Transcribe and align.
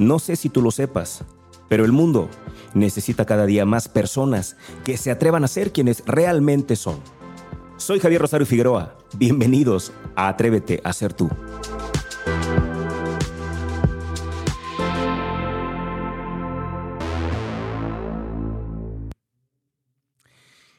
No 0.00 0.18
sé 0.18 0.34
si 0.34 0.48
tú 0.48 0.62
lo 0.62 0.70
sepas, 0.70 1.24
pero 1.68 1.84
el 1.84 1.92
mundo 1.92 2.30
necesita 2.72 3.26
cada 3.26 3.44
día 3.44 3.66
más 3.66 3.86
personas 3.86 4.56
que 4.82 4.96
se 4.96 5.10
atrevan 5.10 5.44
a 5.44 5.46
ser 5.46 5.72
quienes 5.72 6.02
realmente 6.06 6.74
son. 6.74 7.00
Soy 7.76 8.00
Javier 8.00 8.22
Rosario 8.22 8.46
Figueroa. 8.46 8.96
Bienvenidos 9.18 9.92
a 10.16 10.28
Atrévete 10.28 10.80
a 10.84 10.94
ser 10.94 11.12
tú. 11.12 11.28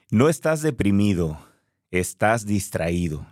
No 0.09 0.29
estás 0.29 0.63
deprimido, 0.63 1.37
estás 1.91 2.47
distraído. 2.47 3.27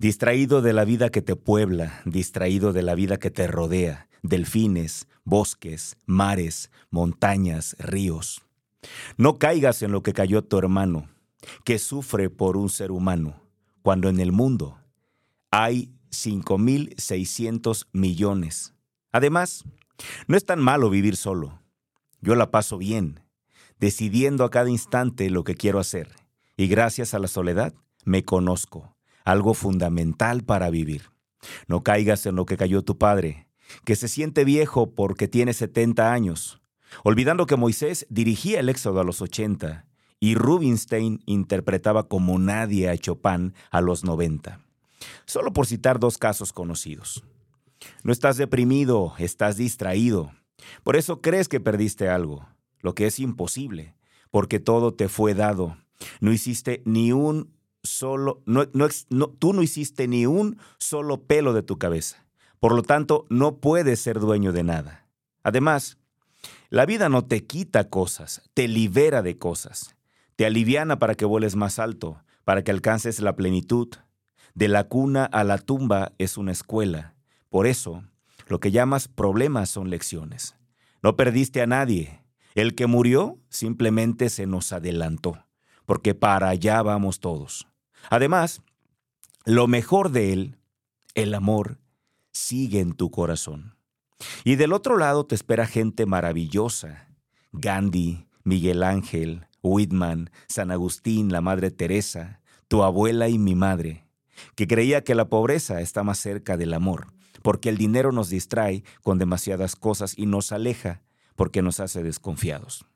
Distraído 0.00 0.62
de 0.62 0.72
la 0.72 0.86
vida 0.86 1.10
que 1.10 1.20
te 1.20 1.36
puebla, 1.36 2.00
distraído 2.06 2.72
de 2.72 2.80
la 2.80 2.94
vida 2.94 3.18
que 3.18 3.30
te 3.30 3.46
rodea, 3.46 4.08
delfines, 4.22 5.08
bosques, 5.24 5.98
mares, 6.06 6.70
montañas, 6.88 7.76
ríos. 7.78 8.40
No 9.18 9.38
caigas 9.38 9.82
en 9.82 9.92
lo 9.92 10.02
que 10.02 10.14
cayó 10.14 10.40
tu 10.40 10.56
hermano, 10.56 11.10
que 11.66 11.78
sufre 11.78 12.30
por 12.30 12.56
un 12.56 12.70
ser 12.70 12.92
humano, 12.92 13.42
cuando 13.82 14.08
en 14.08 14.20
el 14.20 14.32
mundo 14.32 14.78
hay 15.50 15.92
5.600 16.10 17.86
millones. 17.92 18.72
Además, 19.12 19.64
no 20.26 20.38
es 20.38 20.46
tan 20.46 20.60
malo 20.60 20.88
vivir 20.88 21.14
solo. 21.14 21.60
Yo 22.22 22.36
la 22.36 22.50
paso 22.50 22.78
bien 22.78 23.20
decidiendo 23.78 24.44
a 24.44 24.50
cada 24.50 24.70
instante 24.70 25.28
lo 25.28 25.44
que 25.44 25.56
quiero 25.56 25.78
hacer. 25.78 26.08
Y 26.56 26.68
gracias 26.68 27.12
a 27.12 27.18
la 27.18 27.28
soledad 27.28 27.74
me 28.06 28.22
conozco, 28.22 28.96
algo 29.24 29.54
fundamental 29.54 30.42
para 30.44 30.70
vivir. 30.70 31.10
No 31.66 31.82
caigas 31.82 32.26
en 32.26 32.36
lo 32.36 32.46
que 32.46 32.56
cayó 32.56 32.82
tu 32.82 32.98
padre, 32.98 33.48
que 33.84 33.96
se 33.96 34.08
siente 34.08 34.44
viejo 34.44 34.94
porque 34.94 35.28
tiene 35.28 35.52
70 35.52 36.12
años, 36.12 36.60
olvidando 37.04 37.46
que 37.46 37.56
Moisés 37.56 38.06
dirigía 38.10 38.60
el 38.60 38.68
éxodo 38.68 39.00
a 39.00 39.04
los 39.04 39.22
80 39.22 39.86
y 40.18 40.34
Rubinstein 40.34 41.22
interpretaba 41.26 42.08
como 42.08 42.38
nadie 42.38 42.90
a 42.90 42.98
Chopin 42.98 43.54
a 43.70 43.80
los 43.80 44.04
90. 44.04 44.60
Solo 45.24 45.52
por 45.52 45.66
citar 45.66 45.98
dos 45.98 46.18
casos 46.18 46.52
conocidos. 46.52 47.24
No 48.02 48.12
estás 48.12 48.36
deprimido, 48.36 49.14
estás 49.18 49.56
distraído. 49.56 50.32
Por 50.82 50.96
eso 50.96 51.22
crees 51.22 51.48
que 51.48 51.60
perdiste 51.60 52.08
algo 52.08 52.46
lo 52.82 52.94
que 52.94 53.06
es 53.06 53.18
imposible, 53.18 53.94
porque 54.30 54.58
todo 54.58 54.94
te 54.94 55.08
fue 55.08 55.34
dado. 55.34 55.76
No 56.20 56.32
hiciste 56.32 56.82
ni 56.84 57.12
un 57.12 57.52
solo, 57.82 58.42
no, 58.46 58.66
tú 58.66 59.52
no 59.52 59.62
hiciste 59.62 60.08
ni 60.08 60.26
un 60.26 60.58
solo 60.78 61.22
pelo 61.22 61.52
de 61.52 61.62
tu 61.62 61.78
cabeza. 61.78 62.26
Por 62.58 62.74
lo 62.74 62.82
tanto, 62.82 63.26
no 63.30 63.56
puedes 63.56 64.00
ser 64.00 64.20
dueño 64.20 64.52
de 64.52 64.62
nada. 64.62 65.06
Además, 65.42 65.98
la 66.68 66.86
vida 66.86 67.08
no 67.08 67.24
te 67.24 67.46
quita 67.46 67.88
cosas, 67.88 68.42
te 68.54 68.68
libera 68.68 69.22
de 69.22 69.38
cosas. 69.38 69.96
Te 70.36 70.46
aliviana 70.46 70.98
para 70.98 71.14
que 71.14 71.24
vueles 71.24 71.56
más 71.56 71.78
alto, 71.78 72.22
para 72.44 72.62
que 72.62 72.70
alcances 72.70 73.20
la 73.20 73.36
plenitud. 73.36 73.88
De 74.54 74.68
la 74.68 74.84
cuna 74.84 75.24
a 75.24 75.44
la 75.44 75.58
tumba 75.58 76.12
es 76.18 76.36
una 76.36 76.52
escuela. 76.52 77.14
Por 77.48 77.66
eso, 77.66 78.04
lo 78.46 78.60
que 78.60 78.70
llamas 78.70 79.08
problemas 79.08 79.70
son 79.70 79.90
lecciones. 79.90 80.56
No 81.02 81.16
perdiste 81.16 81.62
a 81.62 81.66
nadie, 81.66 82.22
el 82.54 82.74
que 82.74 82.86
murió 82.86 83.38
simplemente 83.48 84.28
se 84.28 84.46
nos 84.46 84.72
adelantó, 84.72 85.46
porque 85.90 86.14
para 86.14 86.50
allá 86.50 86.82
vamos 86.82 87.18
todos. 87.18 87.66
Además, 88.10 88.62
lo 89.44 89.66
mejor 89.66 90.12
de 90.12 90.32
él, 90.32 90.56
el 91.16 91.34
amor, 91.34 91.80
sigue 92.30 92.78
en 92.78 92.92
tu 92.92 93.10
corazón. 93.10 93.74
Y 94.44 94.54
del 94.54 94.72
otro 94.72 94.98
lado 94.98 95.26
te 95.26 95.34
espera 95.34 95.66
gente 95.66 96.06
maravillosa. 96.06 97.08
Gandhi, 97.50 98.28
Miguel 98.44 98.84
Ángel, 98.84 99.48
Whitman, 99.64 100.30
San 100.46 100.70
Agustín, 100.70 101.32
la 101.32 101.40
Madre 101.40 101.72
Teresa, 101.72 102.40
tu 102.68 102.84
abuela 102.84 103.28
y 103.28 103.40
mi 103.40 103.56
madre, 103.56 104.06
que 104.54 104.68
creía 104.68 105.02
que 105.02 105.16
la 105.16 105.28
pobreza 105.28 105.80
está 105.80 106.04
más 106.04 106.20
cerca 106.20 106.56
del 106.56 106.72
amor, 106.72 107.08
porque 107.42 107.68
el 107.68 107.76
dinero 107.76 108.12
nos 108.12 108.28
distrae 108.28 108.84
con 109.02 109.18
demasiadas 109.18 109.74
cosas 109.74 110.16
y 110.16 110.26
nos 110.26 110.52
aleja 110.52 111.02
porque 111.34 111.62
nos 111.62 111.80
hace 111.80 112.04
desconfiados. 112.04 112.86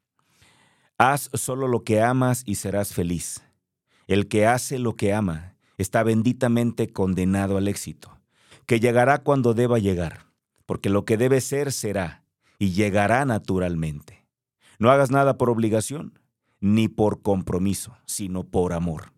Haz 0.97 1.29
solo 1.35 1.67
lo 1.67 1.83
que 1.83 2.01
amas 2.01 2.45
y 2.47 2.55
serás 2.55 2.93
feliz. 2.95 3.43
El 4.07 4.29
que 4.29 4.47
hace 4.47 4.79
lo 4.79 4.95
que 4.95 5.13
ama 5.13 5.57
está 5.77 6.05
benditamente 6.05 6.93
condenado 6.93 7.57
al 7.57 7.67
éxito, 7.67 8.17
que 8.67 8.79
llegará 8.79 9.19
cuando 9.19 9.55
deba 9.55 9.81
llegar, 9.81 10.27
porque 10.67 10.91
lo 10.91 11.05
que 11.05 11.17
debe 11.17 11.41
ser 11.41 11.73
será 11.73 12.25
y 12.61 12.71
llegará 12.71 13.25
naturalmente. 13.25 14.25
No 14.79 14.91
hagas 14.91 15.11
nada 15.11 15.37
por 15.37 15.51
obligación, 15.51 16.21
ni 16.61 16.87
por 16.87 17.23
compromiso, 17.23 17.97
sino 18.07 18.45
por 18.45 18.73
amor. 18.73 19.13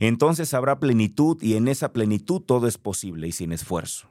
Entonces 0.00 0.52
habrá 0.52 0.80
plenitud 0.80 1.40
y 1.42 1.54
en 1.54 1.68
esa 1.68 1.92
plenitud 1.92 2.42
todo 2.42 2.66
es 2.66 2.76
posible 2.76 3.26
y 3.28 3.32
sin 3.32 3.52
esfuerzo 3.52 4.10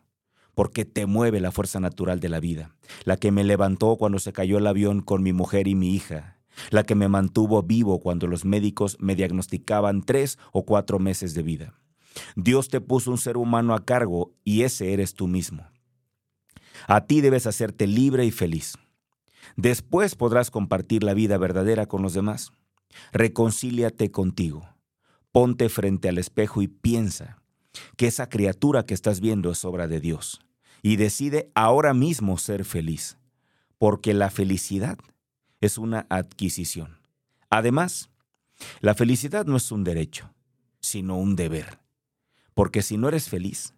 porque 0.55 0.83
te 0.83 1.05
mueve 1.05 1.39
la 1.39 1.53
fuerza 1.53 1.79
natural 1.79 2.19
de 2.19 2.27
la 2.27 2.41
vida, 2.41 2.75
la 3.05 3.15
que 3.15 3.31
me 3.31 3.45
levantó 3.45 3.95
cuando 3.95 4.19
se 4.19 4.33
cayó 4.33 4.57
el 4.57 4.67
avión 4.67 4.99
con 4.99 5.23
mi 5.23 5.31
mujer 5.31 5.69
y 5.69 5.75
mi 5.75 5.95
hija, 5.95 6.38
la 6.69 6.83
que 6.83 6.95
me 6.95 7.07
mantuvo 7.07 7.61
vivo 7.63 7.99
cuando 7.99 8.27
los 8.27 8.45
médicos 8.45 8.97
me 8.99 9.15
diagnosticaban 9.15 10.03
tres 10.03 10.37
o 10.51 10.65
cuatro 10.65 10.99
meses 10.99 11.33
de 11.33 11.43
vida. 11.43 11.73
Dios 12.35 12.69
te 12.69 12.81
puso 12.81 13.11
un 13.11 13.17
ser 13.17 13.37
humano 13.37 13.73
a 13.73 13.85
cargo 13.85 14.33
y 14.43 14.63
ese 14.63 14.93
eres 14.93 15.13
tú 15.13 15.27
mismo. 15.27 15.67
A 16.87 17.05
ti 17.05 17.21
debes 17.21 17.45
hacerte 17.45 17.87
libre 17.87 18.25
y 18.25 18.31
feliz. 18.31 18.75
Después 19.55 20.15
podrás 20.15 20.51
compartir 20.51 21.03
la 21.03 21.13
vida 21.13 21.37
verdadera 21.37 21.85
con 21.85 22.01
los 22.01 22.13
demás. 22.13 22.51
Reconcíliate 23.11 24.11
contigo. 24.11 24.69
Ponte 25.31 25.69
frente 25.69 26.09
al 26.09 26.17
espejo 26.17 26.61
y 26.61 26.67
piensa 26.67 27.41
que 27.97 28.07
esa 28.07 28.29
criatura 28.29 28.85
que 28.85 28.93
estás 28.93 29.19
viendo 29.19 29.51
es 29.51 29.63
obra 29.63 29.87
de 29.87 29.99
Dios 29.99 30.41
y 30.81 30.95
decide 30.95 31.51
ahora 31.55 31.93
mismo 31.93 32.37
ser 32.37 32.65
feliz, 32.65 33.17
porque 33.77 34.13
la 34.13 34.29
felicidad 34.29 34.97
es 35.61 35.77
una 35.77 36.05
adquisición. 36.09 36.99
Además, 37.49 38.09
la 38.81 38.93
felicidad 38.93 39.45
no 39.45 39.57
es 39.57 39.71
un 39.71 39.83
derecho, 39.83 40.33
sino 40.79 41.17
un 41.17 41.35
deber, 41.35 41.79
porque 42.53 42.81
si 42.81 42.97
no 42.97 43.07
eres 43.07 43.29
feliz, 43.29 43.73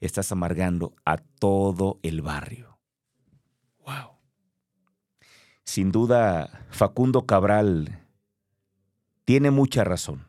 estás 0.00 0.32
amargando 0.32 0.94
a 1.04 1.16
todo 1.18 1.98
el 2.02 2.22
barrio. 2.22 2.78
Wow. 3.84 4.18
Sin 5.64 5.92
duda, 5.92 6.66
Facundo 6.70 7.26
Cabral 7.26 8.06
tiene 9.24 9.50
mucha 9.50 9.84
razón 9.84 10.26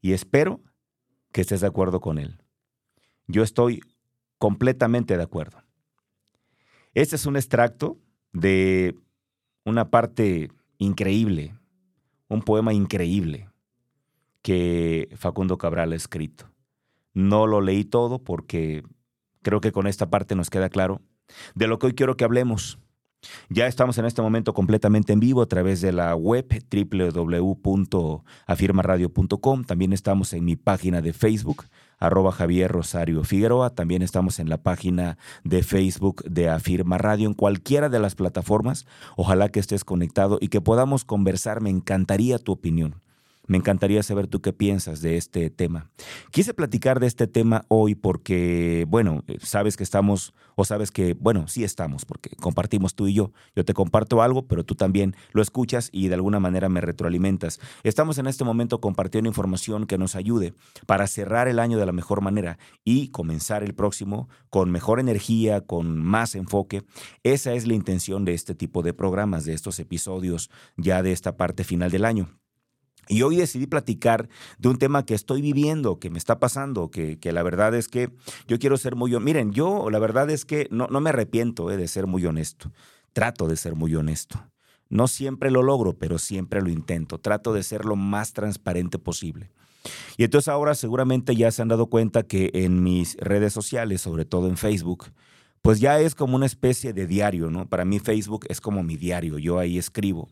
y 0.00 0.12
espero 0.12 0.60
que 1.32 1.42
estés 1.42 1.60
de 1.60 1.66
acuerdo 1.66 2.00
con 2.00 2.18
él. 2.18 2.42
Yo 3.26 3.42
estoy 3.42 3.80
completamente 4.38 5.16
de 5.16 5.22
acuerdo. 5.22 5.62
Este 6.94 7.16
es 7.16 7.26
un 7.26 7.36
extracto 7.36 7.98
de 8.32 8.96
una 9.66 9.90
parte 9.90 10.48
increíble, 10.78 11.54
un 12.28 12.40
poema 12.40 12.72
increíble 12.72 13.50
que 14.40 15.10
Facundo 15.16 15.58
Cabral 15.58 15.92
ha 15.92 15.96
escrito. 15.96 16.48
No 17.12 17.46
lo 17.46 17.60
leí 17.60 17.84
todo 17.84 18.18
porque 18.20 18.82
creo 19.42 19.60
que 19.60 19.72
con 19.72 19.86
esta 19.86 20.08
parte 20.08 20.34
nos 20.36 20.48
queda 20.50 20.70
claro 20.70 21.02
de 21.54 21.66
lo 21.66 21.78
que 21.78 21.88
hoy 21.88 21.92
quiero 21.94 22.16
que 22.16 22.24
hablemos. 22.24 22.78
Ya 23.48 23.66
estamos 23.66 23.98
en 23.98 24.04
este 24.04 24.22
momento 24.22 24.54
completamente 24.54 25.12
en 25.12 25.18
vivo 25.18 25.42
a 25.42 25.46
través 25.46 25.80
de 25.80 25.90
la 25.90 26.14
web 26.14 26.46
www.afirmaradio.com. 26.70 29.64
También 29.64 29.92
estamos 29.92 30.32
en 30.32 30.44
mi 30.44 30.54
página 30.54 31.02
de 31.02 31.12
Facebook, 31.12 31.64
arroba 31.98 32.32
Javier 32.32 32.70
Rosario 32.70 33.24
Figueroa. 33.24 33.70
También 33.70 34.02
estamos 34.02 34.38
en 34.38 34.48
la 34.48 34.62
página 34.62 35.18
de 35.44 35.62
Facebook 35.62 36.22
de 36.24 36.48
Afirma 36.48 36.98
Radio, 36.98 37.28
en 37.28 37.34
cualquiera 37.34 37.88
de 37.88 38.00
las 38.00 38.14
plataformas. 38.14 38.86
Ojalá 39.16 39.48
que 39.50 39.60
estés 39.60 39.84
conectado 39.84 40.38
y 40.40 40.48
que 40.48 40.60
podamos 40.60 41.04
conversar. 41.04 41.60
Me 41.60 41.70
encantaría 41.70 42.38
tu 42.38 42.52
opinión. 42.52 43.05
Me 43.46 43.58
encantaría 43.58 44.02
saber 44.02 44.26
tú 44.26 44.40
qué 44.40 44.52
piensas 44.52 45.00
de 45.00 45.16
este 45.16 45.50
tema. 45.50 45.90
Quise 46.30 46.54
platicar 46.54 47.00
de 47.00 47.06
este 47.06 47.26
tema 47.26 47.64
hoy 47.68 47.94
porque, 47.94 48.84
bueno, 48.88 49.24
sabes 49.40 49.76
que 49.76 49.84
estamos, 49.84 50.34
o 50.54 50.64
sabes 50.64 50.90
que, 50.90 51.14
bueno, 51.14 51.48
sí 51.48 51.64
estamos, 51.64 52.04
porque 52.04 52.30
compartimos 52.36 52.94
tú 52.94 53.06
y 53.06 53.14
yo. 53.14 53.32
Yo 53.54 53.64
te 53.64 53.74
comparto 53.74 54.22
algo, 54.22 54.46
pero 54.46 54.64
tú 54.64 54.74
también 54.74 55.14
lo 55.32 55.42
escuchas 55.42 55.90
y 55.92 56.08
de 56.08 56.14
alguna 56.14 56.40
manera 56.40 56.68
me 56.68 56.80
retroalimentas. 56.80 57.60
Estamos 57.82 58.18
en 58.18 58.26
este 58.26 58.44
momento 58.44 58.80
compartiendo 58.80 59.28
información 59.28 59.86
que 59.86 59.98
nos 59.98 60.16
ayude 60.16 60.54
para 60.86 61.06
cerrar 61.06 61.48
el 61.48 61.58
año 61.58 61.78
de 61.78 61.86
la 61.86 61.92
mejor 61.92 62.20
manera 62.20 62.58
y 62.84 63.08
comenzar 63.08 63.62
el 63.62 63.74
próximo 63.74 64.28
con 64.50 64.70
mejor 64.70 65.00
energía, 65.00 65.60
con 65.60 65.98
más 65.98 66.34
enfoque. 66.34 66.82
Esa 67.22 67.54
es 67.54 67.66
la 67.66 67.74
intención 67.74 68.24
de 68.24 68.34
este 68.34 68.54
tipo 68.54 68.82
de 68.82 68.94
programas, 68.94 69.44
de 69.44 69.54
estos 69.54 69.78
episodios 69.78 70.50
ya 70.76 71.02
de 71.02 71.12
esta 71.12 71.36
parte 71.36 71.64
final 71.64 71.90
del 71.90 72.04
año. 72.04 72.28
Y 73.08 73.22
hoy 73.22 73.36
decidí 73.36 73.66
platicar 73.66 74.28
de 74.58 74.68
un 74.68 74.78
tema 74.78 75.04
que 75.04 75.14
estoy 75.14 75.40
viviendo, 75.40 75.98
que 75.98 76.10
me 76.10 76.18
está 76.18 76.38
pasando, 76.38 76.90
que, 76.90 77.18
la 77.22 77.42
verdad 77.42 77.74
es 77.74 77.88
que 77.88 78.10
yo 78.48 78.58
quiero 78.58 78.76
ser 78.76 78.96
muy... 78.96 79.18
Miren, 79.20 79.52
yo 79.52 79.90
la 79.90 79.98
verdad 79.98 80.28
es 80.30 80.44
que 80.44 80.68
no, 80.70 80.88
no 80.88 81.00
me 81.00 81.10
arrepiento 81.10 81.70
eh, 81.70 81.76
de 81.76 81.88
ser 81.88 82.06
muy 82.06 82.26
honesto. 82.26 82.72
Trato 83.12 83.46
de 83.46 83.56
ser 83.56 83.74
muy 83.74 83.94
honesto. 83.94 84.50
No 84.88 85.08
siempre 85.08 85.50
lo 85.50 85.62
logro, 85.62 85.94
pero 85.94 86.18
siempre 86.18 86.60
lo 86.60 86.68
intento. 86.68 87.18
Trato 87.18 87.52
de 87.52 87.62
ser 87.62 87.84
lo 87.84 87.96
más 87.96 88.32
transparente 88.32 88.98
posible. 88.98 89.50
Y 90.16 90.24
entonces 90.24 90.48
ahora 90.48 90.74
seguramente 90.74 91.36
ya 91.36 91.50
se 91.50 91.62
han 91.62 91.68
dado 91.68 91.86
cuenta 91.86 92.24
que 92.24 92.50
en 92.54 92.82
mis 92.82 93.16
redes 93.16 93.52
sociales, 93.52 94.00
sobre 94.00 94.24
todo 94.24 94.48
en 94.48 94.56
Facebook, 94.56 95.06
pues 95.62 95.78
ya 95.78 96.00
es 96.00 96.14
como 96.14 96.36
una 96.36 96.46
especie 96.46 96.92
de 96.92 97.06
diario, 97.06 97.50
¿no? 97.50 97.68
Para 97.68 97.84
mí 97.84 98.00
Facebook 98.00 98.46
es 98.48 98.60
como 98.60 98.82
mi 98.82 98.96
diario, 98.96 99.38
yo 99.38 99.58
ahí 99.58 99.78
escribo 99.78 100.28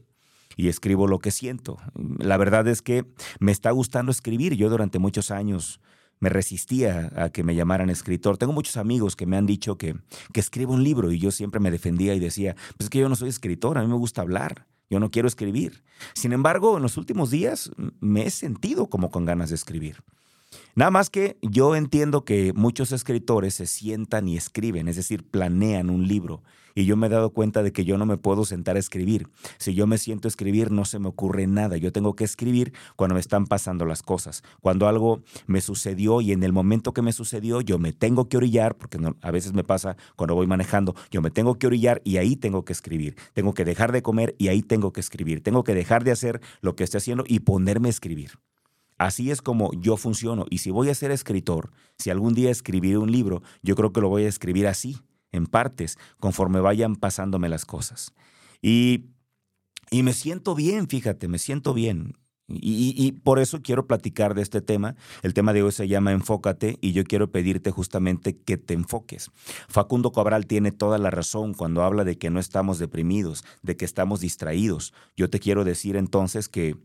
y 0.56 0.68
escribo 0.68 1.06
lo 1.06 1.18
que 1.18 1.30
siento. 1.30 1.78
La 2.18 2.36
verdad 2.36 2.66
es 2.68 2.82
que 2.82 3.04
me 3.40 3.52
está 3.52 3.70
gustando 3.70 4.12
escribir. 4.12 4.54
Yo 4.54 4.70
durante 4.70 4.98
muchos 4.98 5.30
años 5.30 5.80
me 6.20 6.28
resistía 6.28 7.12
a 7.16 7.30
que 7.30 7.42
me 7.42 7.54
llamaran 7.54 7.90
escritor. 7.90 8.38
Tengo 8.38 8.52
muchos 8.52 8.76
amigos 8.76 9.16
que 9.16 9.26
me 9.26 9.36
han 9.36 9.46
dicho 9.46 9.76
que, 9.76 9.96
que 10.32 10.40
escribo 10.40 10.72
un 10.72 10.82
libro 10.82 11.12
y 11.12 11.18
yo 11.18 11.30
siempre 11.30 11.60
me 11.60 11.70
defendía 11.70 12.14
y 12.14 12.20
decía, 12.20 12.54
pues 12.76 12.86
es 12.86 12.90
que 12.90 12.98
yo 12.98 13.08
no 13.08 13.16
soy 13.16 13.28
escritor, 13.28 13.78
a 13.78 13.82
mí 13.82 13.88
me 13.88 13.96
gusta 13.96 14.22
hablar, 14.22 14.66
yo 14.88 15.00
no 15.00 15.10
quiero 15.10 15.28
escribir. 15.28 15.82
Sin 16.14 16.32
embargo, 16.32 16.76
en 16.76 16.82
los 16.82 16.96
últimos 16.96 17.30
días 17.30 17.70
me 18.00 18.26
he 18.26 18.30
sentido 18.30 18.86
como 18.86 19.10
con 19.10 19.24
ganas 19.24 19.50
de 19.50 19.56
escribir. 19.56 19.96
Nada 20.76 20.90
más 20.90 21.08
que 21.08 21.36
yo 21.40 21.76
entiendo 21.76 22.24
que 22.24 22.52
muchos 22.52 22.90
escritores 22.90 23.54
se 23.54 23.66
sientan 23.66 24.26
y 24.26 24.36
escriben, 24.36 24.88
es 24.88 24.96
decir, 24.96 25.22
planean 25.22 25.88
un 25.88 26.08
libro. 26.08 26.42
Y 26.74 26.84
yo 26.84 26.96
me 26.96 27.06
he 27.06 27.10
dado 27.10 27.30
cuenta 27.30 27.62
de 27.62 27.72
que 27.72 27.84
yo 27.84 27.96
no 27.96 28.06
me 28.06 28.16
puedo 28.16 28.44
sentar 28.44 28.74
a 28.74 28.80
escribir. 28.80 29.28
Si 29.58 29.74
yo 29.74 29.86
me 29.86 29.98
siento 29.98 30.26
escribir, 30.26 30.72
no 30.72 30.84
se 30.84 30.98
me 30.98 31.06
ocurre 31.06 31.46
nada. 31.46 31.76
Yo 31.76 31.92
tengo 31.92 32.16
que 32.16 32.24
escribir 32.24 32.72
cuando 32.96 33.14
me 33.14 33.20
están 33.20 33.46
pasando 33.46 33.84
las 33.84 34.02
cosas. 34.02 34.42
Cuando 34.60 34.88
algo 34.88 35.22
me 35.46 35.60
sucedió 35.60 36.20
y 36.20 36.32
en 36.32 36.42
el 36.42 36.52
momento 36.52 36.92
que 36.92 37.02
me 37.02 37.12
sucedió, 37.12 37.60
yo 37.60 37.78
me 37.78 37.92
tengo 37.92 38.28
que 38.28 38.36
orillar, 38.36 38.76
porque 38.76 38.98
a 39.22 39.30
veces 39.30 39.52
me 39.52 39.62
pasa 39.62 39.96
cuando 40.16 40.34
voy 40.34 40.48
manejando, 40.48 40.96
yo 41.12 41.22
me 41.22 41.30
tengo 41.30 41.56
que 41.56 41.68
orillar 41.68 42.02
y 42.04 42.16
ahí 42.16 42.34
tengo 42.34 42.64
que 42.64 42.72
escribir. 42.72 43.14
Tengo 43.32 43.54
que 43.54 43.64
dejar 43.64 43.92
de 43.92 44.02
comer 44.02 44.34
y 44.38 44.48
ahí 44.48 44.62
tengo 44.62 44.92
que 44.92 45.00
escribir. 45.00 45.40
Tengo 45.40 45.62
que 45.62 45.74
dejar 45.74 46.02
de 46.02 46.10
hacer 46.10 46.40
lo 46.60 46.74
que 46.74 46.82
estoy 46.82 46.98
haciendo 46.98 47.22
y 47.28 47.38
ponerme 47.38 47.86
a 47.86 47.90
escribir. 47.90 48.32
Así 49.04 49.30
es 49.30 49.42
como 49.42 49.70
yo 49.74 49.98
funciono. 49.98 50.46
Y 50.48 50.58
si 50.58 50.70
voy 50.70 50.88
a 50.88 50.94
ser 50.94 51.10
escritor, 51.10 51.70
si 51.98 52.08
algún 52.08 52.32
día 52.32 52.50
escribiré 52.50 52.96
un 52.96 53.12
libro, 53.12 53.42
yo 53.62 53.76
creo 53.76 53.92
que 53.92 54.00
lo 54.00 54.08
voy 54.08 54.24
a 54.24 54.28
escribir 54.28 54.66
así, 54.66 54.96
en 55.30 55.44
partes, 55.44 55.98
conforme 56.18 56.58
vayan 56.60 56.96
pasándome 56.96 57.50
las 57.50 57.66
cosas. 57.66 58.14
Y, 58.62 59.10
y 59.90 60.04
me 60.04 60.14
siento 60.14 60.54
bien, 60.54 60.88
fíjate, 60.88 61.28
me 61.28 61.38
siento 61.38 61.74
bien. 61.74 62.14
Y, 62.48 62.94
y, 62.96 63.12
por 63.12 63.40
eso 63.40 63.60
quiero 63.60 63.86
platicar 63.86 64.34
de 64.34 64.40
este 64.40 64.62
tema. 64.62 64.96
El 65.22 65.34
tema 65.34 65.52
de 65.52 65.62
hoy 65.62 65.72
se 65.72 65.86
llama 65.86 66.12
Enfócate 66.12 66.78
y 66.80 66.92
yo 66.92 67.04
quiero 67.04 67.30
pedirte 67.30 67.70
justamente 67.70 68.38
que 68.38 68.56
te 68.56 68.72
enfoques. 68.72 69.30
Facundo 69.68 70.12
Cabral 70.12 70.46
tiene 70.46 70.72
toda 70.72 70.96
la 70.96 71.10
razón 71.10 71.52
cuando 71.52 71.82
habla 71.82 72.04
de 72.04 72.16
que 72.16 72.30
no 72.30 72.40
estamos 72.40 72.78
deprimidos, 72.78 73.44
de 73.60 73.76
que 73.76 73.84
estamos 73.84 74.20
distraídos. 74.20 74.94
Yo 75.14 75.28
te 75.28 75.40
quiero 75.40 75.62
decir 75.62 75.96
entonces 75.96 76.48
que 76.48 76.76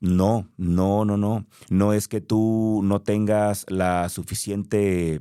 no, 0.00 0.46
no, 0.58 1.06
no, 1.06 1.16
no. 1.16 1.46
No 1.70 1.92
es 1.94 2.06
que 2.06 2.20
tú 2.20 2.80
no 2.84 3.00
tengas 3.00 3.64
las 3.68 4.12
suficientes 4.12 5.20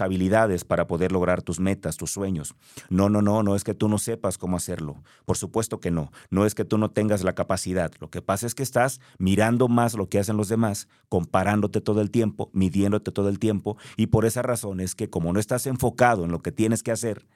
habilidades 0.00 0.64
para 0.64 0.86
poder 0.86 1.12
lograr 1.12 1.42
tus 1.42 1.60
metas, 1.60 1.98
tus 1.98 2.10
sueños. 2.10 2.54
No, 2.88 3.10
no, 3.10 3.20
no, 3.20 3.42
no 3.42 3.54
es 3.54 3.62
que 3.62 3.74
tú 3.74 3.88
no 3.88 3.98
sepas 3.98 4.38
cómo 4.38 4.56
hacerlo. 4.56 5.02
Por 5.26 5.36
supuesto 5.36 5.80
que 5.80 5.90
no. 5.90 6.12
No 6.30 6.46
es 6.46 6.54
que 6.54 6.64
tú 6.64 6.78
no 6.78 6.90
tengas 6.90 7.24
la 7.24 7.34
capacidad. 7.34 7.92
Lo 8.00 8.10
que 8.10 8.22
pasa 8.22 8.46
es 8.46 8.54
que 8.54 8.62
estás 8.62 9.00
mirando 9.18 9.68
más 9.68 9.94
lo 9.94 10.08
que 10.08 10.18
hacen 10.18 10.38
los 10.38 10.48
demás, 10.48 10.88
comparándote 11.10 11.82
todo 11.82 12.00
el 12.00 12.10
tiempo, 12.10 12.50
midiéndote 12.54 13.12
todo 13.12 13.28
el 13.28 13.38
tiempo. 13.38 13.76
Y 13.98 14.06
por 14.06 14.24
esa 14.24 14.40
razón 14.40 14.80
es 14.80 14.94
que 14.94 15.10
como 15.10 15.32
no 15.32 15.40
estás 15.40 15.66
enfocado 15.66 16.24
en 16.24 16.32
lo 16.32 16.40
que 16.40 16.52
tienes 16.52 16.82
que 16.82 16.92
hacer, 16.92 17.26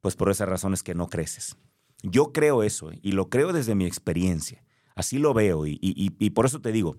pues 0.00 0.16
por 0.16 0.30
esa 0.30 0.46
razón 0.46 0.74
es 0.74 0.82
que 0.82 0.96
no 0.96 1.06
creces. 1.06 1.56
Yo 2.02 2.32
creo 2.32 2.64
eso 2.64 2.90
y 3.02 3.12
lo 3.12 3.28
creo 3.28 3.52
desde 3.52 3.76
mi 3.76 3.86
experiencia. 3.86 4.64
Así 4.94 5.18
lo 5.18 5.34
veo 5.34 5.66
y, 5.66 6.30
por 6.34 6.46
eso 6.46 6.60
te 6.60 6.72
digo, 6.72 6.96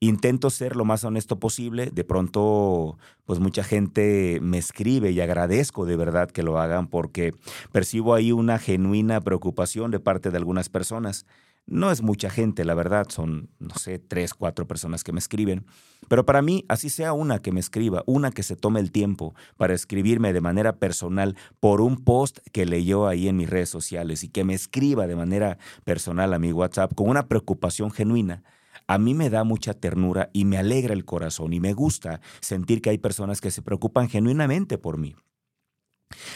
intento 0.00 0.50
ser 0.50 0.76
lo 0.76 0.84
más 0.84 1.04
honesto 1.04 1.38
posible. 1.38 1.90
De 1.92 2.04
pronto, 2.04 2.98
pues 3.24 3.40
mucha 3.40 3.64
gente 3.64 4.38
me 4.42 4.58
escribe 4.58 5.10
y 5.10 5.20
agradezco 5.20 5.86
de 5.86 5.96
verdad 5.96 6.30
que 6.30 6.42
lo 6.42 6.58
hagan 6.58 6.88
porque 6.88 7.34
percibo 7.72 8.14
ahí 8.14 8.32
una 8.32 8.58
genuina 8.58 9.20
preocupación 9.20 9.90
de 9.90 10.00
parte 10.00 10.30
de 10.30 10.38
algunas 10.38 10.68
personas. 10.68 11.26
No 11.66 11.90
es 11.90 12.00
mucha 12.00 12.30
gente, 12.30 12.64
la 12.64 12.74
verdad, 12.74 13.08
son, 13.08 13.50
no 13.58 13.74
sé, 13.74 13.98
tres, 13.98 14.34
cuatro 14.34 14.68
personas 14.68 15.02
que 15.02 15.12
me 15.12 15.18
escriben. 15.18 15.66
Pero 16.08 16.24
para 16.24 16.40
mí, 16.40 16.64
así 16.68 16.90
sea 16.90 17.12
una 17.12 17.40
que 17.40 17.50
me 17.50 17.58
escriba, 17.58 18.04
una 18.06 18.30
que 18.30 18.44
se 18.44 18.54
tome 18.54 18.78
el 18.78 18.92
tiempo 18.92 19.34
para 19.56 19.74
escribirme 19.74 20.32
de 20.32 20.40
manera 20.40 20.76
personal 20.76 21.36
por 21.58 21.80
un 21.80 22.04
post 22.04 22.38
que 22.52 22.66
leyó 22.66 23.08
ahí 23.08 23.26
en 23.26 23.36
mis 23.36 23.50
redes 23.50 23.68
sociales 23.68 24.22
y 24.22 24.28
que 24.28 24.44
me 24.44 24.54
escriba 24.54 25.08
de 25.08 25.16
manera 25.16 25.58
personal 25.82 26.32
a 26.34 26.38
mi 26.38 26.52
WhatsApp 26.52 26.94
con 26.94 27.08
una 27.08 27.26
preocupación 27.26 27.90
genuina, 27.90 28.44
a 28.86 28.98
mí 28.98 29.14
me 29.14 29.28
da 29.28 29.42
mucha 29.42 29.74
ternura 29.74 30.30
y 30.32 30.44
me 30.44 30.58
alegra 30.58 30.94
el 30.94 31.04
corazón 31.04 31.52
y 31.52 31.58
me 31.58 31.72
gusta 31.72 32.20
sentir 32.40 32.80
que 32.80 32.90
hay 32.90 32.98
personas 32.98 33.40
que 33.40 33.50
se 33.50 33.62
preocupan 33.62 34.08
genuinamente 34.08 34.78
por 34.78 34.98
mí. 34.98 35.16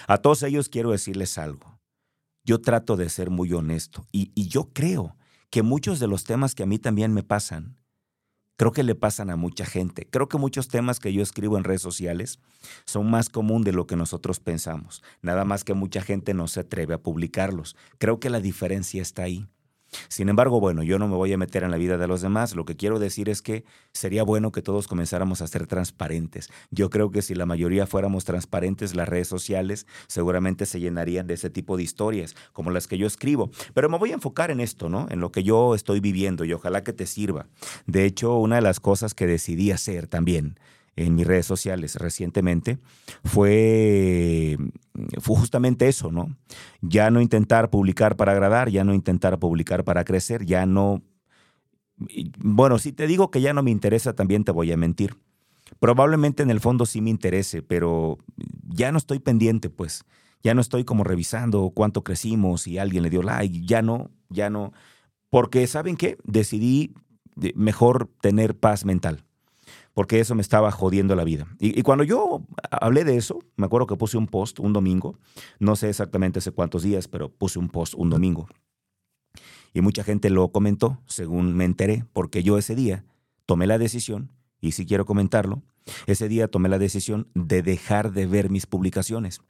A 0.08 0.18
todos 0.18 0.42
ellos 0.42 0.68
quiero 0.68 0.90
decirles 0.90 1.38
algo. 1.38 1.78
Yo 2.44 2.60
trato 2.60 2.96
de 2.96 3.08
ser 3.08 3.30
muy 3.30 3.52
honesto 3.52 4.04
y, 4.10 4.32
y 4.34 4.48
yo 4.48 4.70
creo 4.72 5.14
que 5.50 5.62
muchos 5.62 5.98
de 5.98 6.06
los 6.06 6.24
temas 6.24 6.54
que 6.54 6.62
a 6.62 6.66
mí 6.66 6.78
también 6.78 7.12
me 7.12 7.22
pasan, 7.22 7.76
creo 8.56 8.72
que 8.72 8.82
le 8.82 8.94
pasan 8.94 9.30
a 9.30 9.36
mucha 9.36 9.64
gente. 9.64 10.06
Creo 10.08 10.28
que 10.28 10.38
muchos 10.38 10.68
temas 10.68 11.00
que 11.00 11.12
yo 11.12 11.22
escribo 11.22 11.56
en 11.58 11.64
redes 11.64 11.82
sociales 11.82 12.38
son 12.84 13.10
más 13.10 13.28
común 13.28 13.64
de 13.64 13.72
lo 13.72 13.86
que 13.86 13.96
nosotros 13.96 14.38
pensamos. 14.38 15.02
Nada 15.22 15.44
más 15.44 15.64
que 15.64 15.74
mucha 15.74 16.02
gente 16.02 16.34
no 16.34 16.46
se 16.46 16.60
atreve 16.60 16.94
a 16.94 17.02
publicarlos. 17.02 17.76
Creo 17.98 18.20
que 18.20 18.30
la 18.30 18.40
diferencia 18.40 19.02
está 19.02 19.24
ahí. 19.24 19.48
Sin 20.08 20.28
embargo, 20.28 20.60
bueno, 20.60 20.82
yo 20.82 20.98
no 20.98 21.08
me 21.08 21.16
voy 21.16 21.32
a 21.32 21.38
meter 21.38 21.64
en 21.64 21.70
la 21.70 21.76
vida 21.76 21.98
de 21.98 22.06
los 22.06 22.20
demás. 22.20 22.54
Lo 22.54 22.64
que 22.64 22.76
quiero 22.76 22.98
decir 22.98 23.28
es 23.28 23.42
que 23.42 23.64
sería 23.92 24.22
bueno 24.22 24.52
que 24.52 24.62
todos 24.62 24.88
comenzáramos 24.88 25.42
a 25.42 25.46
ser 25.46 25.66
transparentes. 25.66 26.48
Yo 26.70 26.90
creo 26.90 27.10
que 27.10 27.22
si 27.22 27.34
la 27.34 27.46
mayoría 27.46 27.86
fuéramos 27.86 28.24
transparentes, 28.24 28.94
las 28.94 29.08
redes 29.08 29.28
sociales 29.28 29.86
seguramente 30.06 30.66
se 30.66 30.80
llenarían 30.80 31.26
de 31.26 31.34
ese 31.34 31.50
tipo 31.50 31.76
de 31.76 31.82
historias, 31.82 32.34
como 32.52 32.70
las 32.70 32.86
que 32.86 32.98
yo 32.98 33.06
escribo. 33.06 33.50
Pero 33.74 33.88
me 33.88 33.98
voy 33.98 34.10
a 34.10 34.14
enfocar 34.14 34.50
en 34.50 34.60
esto, 34.60 34.88
¿no? 34.88 35.06
En 35.10 35.20
lo 35.20 35.32
que 35.32 35.42
yo 35.42 35.74
estoy 35.74 36.00
viviendo 36.00 36.44
y 36.44 36.52
ojalá 36.52 36.84
que 36.84 36.92
te 36.92 37.06
sirva. 37.06 37.46
De 37.86 38.04
hecho, 38.04 38.36
una 38.36 38.56
de 38.56 38.62
las 38.62 38.80
cosas 38.80 39.14
que 39.14 39.26
decidí 39.26 39.70
hacer 39.72 40.06
también 40.06 40.58
en 40.96 41.14
mis 41.14 41.26
redes 41.26 41.46
sociales 41.46 41.96
recientemente 41.96 42.78
fue, 43.24 44.56
fue 45.18 45.36
justamente 45.36 45.88
eso, 45.88 46.10
¿no? 46.10 46.36
Ya 46.80 47.10
no 47.10 47.20
intentar 47.20 47.70
publicar 47.70 48.16
para 48.16 48.32
agradar, 48.32 48.70
ya 48.70 48.84
no 48.84 48.94
intentar 48.94 49.38
publicar 49.38 49.84
para 49.84 50.04
crecer, 50.04 50.44
ya 50.44 50.66
no... 50.66 51.02
Bueno, 52.38 52.78
si 52.78 52.92
te 52.92 53.06
digo 53.06 53.30
que 53.30 53.40
ya 53.40 53.52
no 53.52 53.62
me 53.62 53.70
interesa, 53.70 54.14
también 54.14 54.44
te 54.44 54.52
voy 54.52 54.72
a 54.72 54.76
mentir. 54.76 55.16
Probablemente 55.78 56.42
en 56.42 56.50
el 56.50 56.60
fondo 56.60 56.86
sí 56.86 57.00
me 57.00 57.10
interese, 57.10 57.62
pero 57.62 58.18
ya 58.68 58.90
no 58.90 58.98
estoy 58.98 59.18
pendiente, 59.18 59.68
pues. 59.68 60.04
Ya 60.42 60.54
no 60.54 60.62
estoy 60.62 60.84
como 60.84 61.04
revisando 61.04 61.70
cuánto 61.74 62.02
crecimos 62.02 62.66
y 62.66 62.78
alguien 62.78 63.02
le 63.02 63.10
dio 63.10 63.22
like, 63.22 63.66
ya 63.66 63.82
no, 63.82 64.10
ya 64.30 64.48
no. 64.48 64.72
Porque, 65.28 65.66
¿saben 65.66 65.96
qué? 65.96 66.16
Decidí 66.24 66.94
mejor 67.54 68.10
tener 68.22 68.58
paz 68.58 68.86
mental 68.86 69.24
porque 69.94 70.20
eso 70.20 70.34
me 70.34 70.42
estaba 70.42 70.70
jodiendo 70.70 71.14
la 71.14 71.24
vida. 71.24 71.46
Y, 71.58 71.82
cuando 71.82 72.04
yo 72.04 72.42
hablé 72.70 73.04
de 73.04 73.16
eso, 73.16 73.40
me 73.56 73.66
acuerdo 73.66 73.86
que 73.86 73.96
puse 73.96 74.16
un 74.16 74.26
post 74.26 74.60
un 74.60 74.72
domingo, 74.72 75.18
no 75.58 75.76
sé 75.76 75.88
exactamente 75.88 76.38
hace 76.38 76.52
cuántos 76.52 76.82
días, 76.82 77.08
pero 77.08 77.30
puse 77.30 77.58
un 77.58 77.68
post 77.68 77.94
un 77.94 78.10
domingo. 78.10 78.48
Y 79.72 79.80
mucha 79.80 80.02
gente 80.02 80.30
lo 80.30 80.50
comentó, 80.50 80.98
según 81.06 81.54
me 81.54 81.64
enteré, 81.64 82.04
porque 82.12 82.42
yo 82.42 82.58
ese 82.58 82.74
día 82.74 83.04
tomé 83.46 83.66
la 83.66 83.78
decisión, 83.78 84.30
y 84.60 84.72
si 84.72 84.86
quiero 84.86 85.04
comentarlo, 85.06 85.62
ese 86.06 86.28
día 86.28 86.48
tomé 86.48 86.68
la 86.68 86.78
decisión 86.78 87.28
de 87.34 87.62
dejar 87.62 88.12
de 88.12 88.26
ver 88.26 88.50
mis 88.50 88.66
publicaciones. 88.66 89.40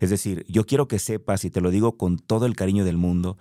Es 0.00 0.10
decir, 0.10 0.44
yo 0.48 0.64
quiero 0.64 0.88
que 0.88 0.98
sepas, 0.98 1.44
y 1.44 1.50
te 1.50 1.60
lo 1.60 1.70
digo 1.70 1.96
con 1.96 2.18
todo 2.18 2.46
el 2.46 2.54
cariño 2.54 2.84
del 2.84 2.96
mundo, 2.96 3.36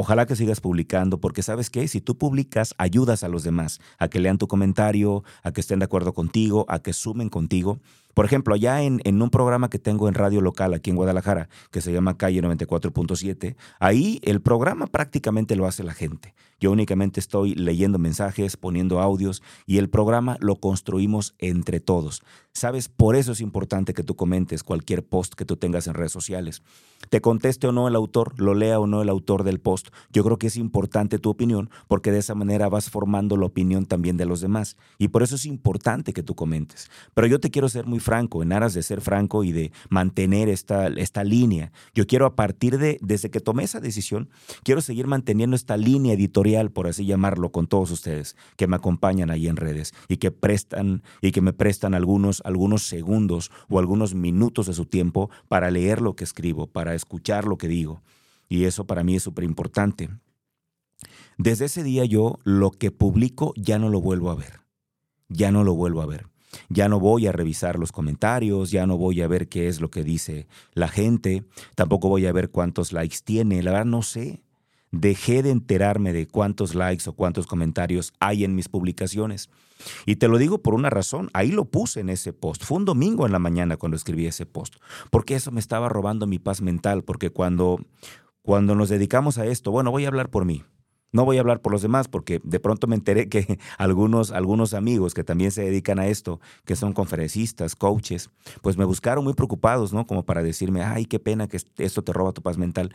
Ojalá 0.00 0.26
que 0.26 0.36
sigas 0.36 0.60
publicando, 0.60 1.18
porque 1.18 1.42
sabes 1.42 1.70
qué, 1.70 1.88
si 1.88 2.00
tú 2.00 2.16
publicas, 2.16 2.72
ayudas 2.78 3.24
a 3.24 3.28
los 3.28 3.42
demás 3.42 3.80
a 3.98 4.06
que 4.06 4.20
lean 4.20 4.38
tu 4.38 4.46
comentario, 4.46 5.24
a 5.42 5.50
que 5.50 5.60
estén 5.60 5.80
de 5.80 5.86
acuerdo 5.86 6.12
contigo, 6.12 6.64
a 6.68 6.78
que 6.78 6.92
sumen 6.92 7.28
contigo, 7.28 7.80
Por 8.14 8.24
ejemplo, 8.24 8.54
allá 8.54 8.82
en, 8.82 9.00
en, 9.02 9.20
un 9.20 9.30
programa 9.30 9.70
que 9.70 9.80
tengo 9.80 10.08
en 10.08 10.14
radio 10.14 10.40
local 10.40 10.72
aquí 10.72 10.90
en 10.90 10.96
Guadalajara, 10.96 11.48
que 11.72 11.80
se 11.80 11.92
llama 11.92 12.16
Calle 12.16 12.40
94.7, 12.42 13.56
ahí 13.80 14.20
el 14.22 14.40
programa 14.40 14.86
prácticamente 14.86 15.56
lo 15.56 15.66
hace 15.66 15.82
la 15.82 15.94
gente. 15.94 16.32
Yo 16.60 16.72
únicamente 16.72 17.20
estoy 17.20 17.54
leyendo 17.54 17.98
mensajes, 17.98 18.56
poniendo 18.56 19.00
audios 19.00 19.42
y 19.66 19.78
el 19.78 19.88
programa 19.88 20.36
lo 20.40 20.56
construimos 20.56 21.34
entre 21.38 21.80
todos. 21.80 22.22
¿Sabes? 22.52 22.88
Por 22.88 23.14
eso 23.14 23.32
es 23.32 23.40
importante 23.40 23.94
que 23.94 24.02
tú 24.02 24.16
comentes 24.16 24.64
cualquier 24.64 25.06
post 25.06 25.34
que 25.34 25.44
tú 25.44 25.56
tengas 25.56 25.86
en 25.86 25.94
redes 25.94 26.10
sociales. 26.10 26.62
Te 27.08 27.20
conteste 27.20 27.68
o 27.68 27.72
no 27.72 27.86
el 27.86 27.94
autor, 27.94 28.40
lo 28.40 28.54
lea 28.54 28.80
o 28.80 28.88
no 28.88 29.00
el 29.00 29.08
autor 29.08 29.44
del 29.44 29.60
post. 29.60 29.88
Yo 30.10 30.24
creo 30.24 30.38
que 30.38 30.48
es 30.48 30.56
importante 30.56 31.20
tu 31.20 31.30
opinión 31.30 31.70
porque 31.86 32.10
de 32.10 32.18
esa 32.18 32.34
manera 32.34 32.68
vas 32.68 32.90
formando 32.90 33.36
la 33.36 33.46
opinión 33.46 33.86
también 33.86 34.16
de 34.16 34.26
los 34.26 34.40
demás. 34.40 34.76
Y 34.98 35.08
por 35.08 35.22
eso 35.22 35.36
es 35.36 35.46
importante 35.46 36.12
que 36.12 36.24
tú 36.24 36.34
comentes. 36.34 36.90
Pero 37.14 37.28
yo 37.28 37.38
te 37.38 37.50
quiero 37.50 37.68
ser 37.68 37.86
muy 37.86 38.00
franco, 38.00 38.42
en 38.42 38.52
aras 38.52 38.74
de 38.74 38.82
ser 38.82 39.00
franco 39.00 39.44
y 39.44 39.52
de 39.52 39.70
mantener 39.88 40.48
esta, 40.48 40.88
esta 40.88 41.22
línea. 41.22 41.70
Yo 41.94 42.08
quiero 42.08 42.26
a 42.26 42.34
partir 42.34 42.78
de, 42.78 42.98
desde 43.00 43.30
que 43.30 43.40
tomé 43.40 43.62
esa 43.62 43.78
decisión, 43.78 44.28
quiero 44.64 44.80
seguir 44.80 45.06
manteniendo 45.06 45.54
esta 45.54 45.76
línea 45.76 46.14
editorial, 46.14 46.47
por 46.70 46.86
así 46.86 47.04
llamarlo, 47.04 47.50
con 47.52 47.66
todos 47.66 47.90
ustedes 47.90 48.36
que 48.56 48.66
me 48.66 48.76
acompañan 48.76 49.30
ahí 49.30 49.48
en 49.48 49.56
redes 49.56 49.92
y 50.08 50.16
que 50.16 50.30
prestan 50.30 51.02
y 51.20 51.32
que 51.32 51.40
me 51.40 51.52
prestan 51.52 51.94
algunos 51.94 52.40
algunos 52.44 52.82
segundos 52.82 53.50
o 53.68 53.78
algunos 53.78 54.14
minutos 54.14 54.66
de 54.66 54.72
su 54.72 54.86
tiempo 54.86 55.30
para 55.48 55.70
leer 55.70 56.00
lo 56.00 56.14
que 56.16 56.24
escribo, 56.24 56.66
para 56.66 56.94
escuchar 56.94 57.44
lo 57.44 57.58
que 57.58 57.68
digo. 57.68 58.02
Y 58.48 58.64
eso 58.64 58.86
para 58.86 59.04
mí 59.04 59.16
es 59.16 59.22
súper 59.22 59.44
importante. 59.44 60.08
Desde 61.36 61.66
ese 61.66 61.82
día 61.82 62.04
yo 62.04 62.38
lo 62.44 62.70
que 62.70 62.90
publico 62.90 63.52
ya 63.56 63.78
no 63.78 63.88
lo 63.90 64.00
vuelvo 64.00 64.30
a 64.30 64.34
ver. 64.34 64.60
Ya 65.28 65.52
no 65.52 65.62
lo 65.62 65.74
vuelvo 65.74 66.02
a 66.02 66.06
ver. 66.06 66.26
Ya 66.68 66.88
no 66.88 66.98
voy 66.98 67.26
a 67.26 67.32
revisar 67.32 67.78
los 67.78 67.92
comentarios, 67.92 68.70
ya 68.70 68.86
no 68.86 68.96
voy 68.96 69.20
a 69.20 69.28
ver 69.28 69.48
qué 69.48 69.68
es 69.68 69.80
lo 69.80 69.90
que 69.90 70.02
dice 70.02 70.46
la 70.72 70.88
gente, 70.88 71.44
tampoco 71.74 72.08
voy 72.08 72.26
a 72.26 72.32
ver 72.32 72.50
cuántos 72.50 72.92
likes 72.92 73.18
tiene, 73.22 73.62
la 73.62 73.72
verdad 73.72 73.86
no 73.86 74.02
sé. 74.02 74.42
Dejé 74.90 75.42
de 75.42 75.50
enterarme 75.50 76.12
de 76.12 76.26
cuántos 76.26 76.74
likes 76.74 77.08
o 77.08 77.12
cuántos 77.12 77.46
comentarios 77.46 78.12
hay 78.20 78.44
en 78.44 78.54
mis 78.54 78.68
publicaciones. 78.68 79.50
Y 80.06 80.16
te 80.16 80.28
lo 80.28 80.38
digo 80.38 80.58
por 80.58 80.74
una 80.74 80.90
razón, 80.90 81.30
ahí 81.34 81.50
lo 81.50 81.64
puse 81.64 82.00
en 82.00 82.08
ese 82.08 82.32
post. 82.32 82.64
Fue 82.64 82.78
un 82.78 82.84
domingo 82.84 83.26
en 83.26 83.32
la 83.32 83.38
mañana 83.38 83.76
cuando 83.76 83.96
escribí 83.96 84.26
ese 84.26 84.46
post, 84.46 84.76
porque 85.10 85.34
eso 85.34 85.50
me 85.50 85.60
estaba 85.60 85.88
robando 85.88 86.26
mi 86.26 86.38
paz 86.38 86.62
mental, 86.62 87.04
porque 87.04 87.30
cuando, 87.30 87.78
cuando 88.42 88.74
nos 88.74 88.88
dedicamos 88.88 89.38
a 89.38 89.46
esto, 89.46 89.70
bueno, 89.70 89.90
voy 89.90 90.04
a 90.04 90.08
hablar 90.08 90.30
por 90.30 90.44
mí. 90.44 90.64
No 91.10 91.24
voy 91.24 91.38
a 91.38 91.40
hablar 91.40 91.62
por 91.62 91.72
los 91.72 91.80
demás 91.80 92.06
porque 92.06 92.38
de 92.44 92.60
pronto 92.60 92.86
me 92.86 92.94
enteré 92.94 93.28
que 93.28 93.58
algunos, 93.78 94.30
algunos 94.30 94.74
amigos 94.74 95.14
que 95.14 95.24
también 95.24 95.50
se 95.50 95.62
dedican 95.62 95.98
a 95.98 96.06
esto, 96.06 96.40
que 96.64 96.76
son 96.76 96.92
conferencistas, 96.92 97.74
coaches, 97.74 98.30
pues 98.60 98.76
me 98.76 98.84
buscaron 98.84 99.24
muy 99.24 99.32
preocupados, 99.32 99.92
¿no? 99.92 100.06
Como 100.06 100.24
para 100.24 100.42
decirme, 100.42 100.82
ay, 100.82 101.06
qué 101.06 101.18
pena 101.18 101.48
que 101.48 101.58
esto 101.78 102.02
te 102.02 102.12
roba 102.12 102.32
tu 102.32 102.42
paz 102.42 102.58
mental. 102.58 102.92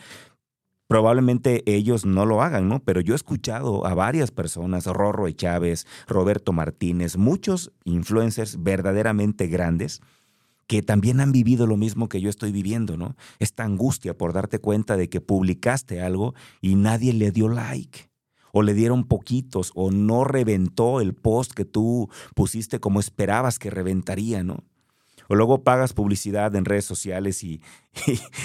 Probablemente 0.87 1.63
ellos 1.65 2.05
no 2.05 2.25
lo 2.25 2.41
hagan, 2.41 2.67
¿no? 2.67 2.79
Pero 2.79 3.01
yo 3.01 3.13
he 3.13 3.15
escuchado 3.15 3.85
a 3.85 3.93
varias 3.93 4.31
personas, 4.31 4.85
Rorro 4.85 5.29
Chávez, 5.31 5.87
Roberto 6.07 6.51
Martínez, 6.51 7.17
muchos 7.17 7.71
influencers 7.85 8.61
verdaderamente 8.61 9.47
grandes 9.47 10.01
que 10.67 10.81
también 10.81 11.19
han 11.19 11.31
vivido 11.31 11.67
lo 11.67 11.77
mismo 11.77 12.09
que 12.09 12.21
yo 12.21 12.29
estoy 12.29 12.51
viviendo, 12.51 12.97
¿no? 12.97 13.15
Esta 13.39 13.63
angustia 13.63 14.17
por 14.17 14.33
darte 14.33 14.59
cuenta 14.59 14.97
de 14.97 15.09
que 15.09 15.21
publicaste 15.21 16.01
algo 16.01 16.33
y 16.61 16.75
nadie 16.75 17.13
le 17.13 17.31
dio 17.31 17.49
like 17.49 18.09
o 18.51 18.61
le 18.61 18.73
dieron 18.73 19.03
poquitos 19.03 19.71
o 19.75 19.91
no 19.91 20.23
reventó 20.23 21.01
el 21.01 21.15
post 21.15 21.51
que 21.53 21.65
tú 21.65 22.09
pusiste 22.35 22.79
como 22.79 22.99
esperabas 22.99 23.59
que 23.59 23.71
reventaría, 23.71 24.43
¿no? 24.43 24.63
Luego 25.35 25.63
pagas 25.63 25.93
publicidad 25.93 26.55
en 26.55 26.65
redes 26.65 26.85
sociales 26.85 27.43
y, 27.43 27.61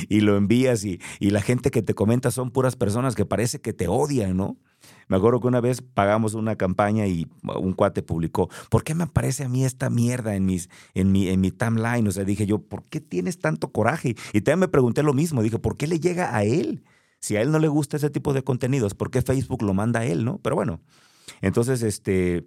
y, 0.09 0.21
lo 0.21 0.37
envías 0.37 0.85
y, 0.85 1.01
y, 1.21 1.31
la 1.31 1.41
gente 1.41 1.71
que 1.71 1.83
te 1.83 1.95
comenta 1.95 2.31
son 2.31 2.51
puras 2.51 2.77
personas 2.77 3.15
que 3.15 3.25
parece 3.25 3.61
que 3.61 3.73
te 3.73 3.89
odian, 3.89 4.37
¿no? 4.37 4.57
Me 5.09 5.17
acuerdo 5.17 5.41
que 5.41 5.49
una 5.49 5.61
vez 5.61 5.83
pagamos 5.83 6.35
una 6.35 6.57
campaña 6.57 7.07
y 7.07 7.27
un 7.43 7.73
cuate 7.73 8.03
publicó, 8.03 8.49
¿por 8.71 8.85
qué 8.85 8.95
me 8.95 9.05
aparece 9.05 9.45
a 9.45 9.49
mí 9.49 9.65
esta 9.65 9.91
mierda 9.91 10.37
en, 10.37 10.45
mis, 10.45 10.69
en, 10.95 11.13
mi, 11.13 11.29
en 11.29 11.41
mi 11.41 11.51
timeline? 11.51 12.07
O 12.07 12.13
sea, 12.13 12.25
dije 12.25 12.47
yo, 12.47 12.59
¿por 12.59 12.85
qué 12.85 13.01
tienes 13.01 13.39
tanto 13.39 13.73
coraje? 13.73 14.17
Y 14.33 14.41
también 14.43 14.61
me 14.61 14.69
pregunté 14.69 15.03
lo 15.03 15.15
mismo, 15.15 15.43
dije, 15.43 15.59
¿por 15.59 15.77
qué 15.77 15.87
le 15.87 15.99
llega 15.99 16.37
a 16.37 16.45
él? 16.45 16.85
Si 17.21 17.37
a 17.37 17.43
él 17.43 17.51
no 17.51 17.59
le 17.59 17.69
gusta 17.69 17.97
ese 17.97 18.11
tipo 18.11 18.33
de 18.33 18.45
contenidos, 18.45 18.95
¿por 18.95 19.11
qué 19.11 19.23
Facebook 19.23 19.63
lo 19.63 19.75
manda 19.75 20.01
a 20.01 20.05
él, 20.05 20.25
no? 20.25 20.39
Pero 20.39 20.57
bueno, 20.57 20.81
entonces, 21.41 21.83
este, 21.83 22.47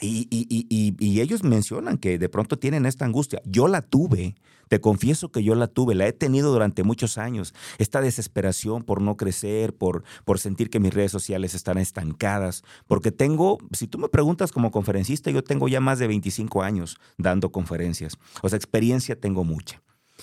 y, 0.00 0.26
y, 0.30 1.20
ellos 1.20 1.44
mencionan 1.44 1.98
que 1.98 2.18
de 2.18 2.28
pronto 2.28 2.58
tienen 2.58 2.84
esta 2.84 3.04
angustia. 3.04 3.40
Yo 3.44 3.68
la 3.68 3.80
tuve, 3.80 4.34
te 4.68 4.80
confieso 4.80 5.30
que 5.30 5.44
yo 5.44 5.54
la 5.54 5.68
tuve, 5.68 5.94
la 5.94 6.08
he 6.08 6.12
tenido 6.12 6.52
durante 6.52 6.82
muchos 6.82 7.16
años. 7.16 7.54
Esta 7.78 8.00
desesperación 8.00 8.82
por 8.82 9.00
no 9.00 9.16
crecer, 9.16 9.74
por, 9.74 10.02
por 10.24 10.40
sentir 10.40 10.68
que 10.68 10.80
mis 10.80 10.92
redes 10.92 11.12
sociales 11.12 11.54
están 11.54 11.78
estancadas. 11.78 12.64
Porque 12.88 13.12
tengo, 13.12 13.58
si 13.72 13.86
tú 13.86 13.98
me 13.98 14.08
preguntas 14.08 14.50
como 14.50 14.72
conferencista, 14.72 15.30
yo 15.30 15.44
tengo 15.44 15.68
ya 15.68 15.80
más 15.80 16.00
de 16.00 16.08
25 16.08 16.62
años 16.62 16.98
dando 17.16 17.52
conferencias. 17.52 18.18
O 18.42 18.48
sea, 18.48 18.56
experiencia 18.56 19.18
tengo 19.18 19.44
mucha. 19.44 19.80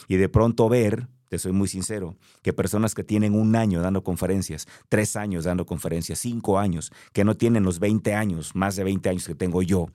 Y 0.09 0.17
de 0.17 0.27
pronto 0.27 0.67
ver 0.67 1.07
te 1.31 1.39
soy 1.39 1.53
muy 1.53 1.69
sincero, 1.69 2.17
que 2.41 2.51
personas 2.51 2.93
que 2.93 3.05
tienen 3.05 3.35
un 3.35 3.55
año 3.55 3.79
dando 3.81 4.03
conferencias, 4.03 4.67
tres 4.89 5.15
años 5.15 5.45
dando 5.45 5.65
conferencias, 5.65 6.19
cinco 6.19 6.59
años, 6.59 6.91
que 7.13 7.23
no 7.23 7.37
tienen 7.37 7.63
los 7.63 7.79
20 7.79 8.13
años, 8.13 8.53
más 8.53 8.75
de 8.75 8.83
20 8.83 9.07
años 9.07 9.27
que 9.27 9.33
tengo 9.33 9.61
yo, 9.61 9.87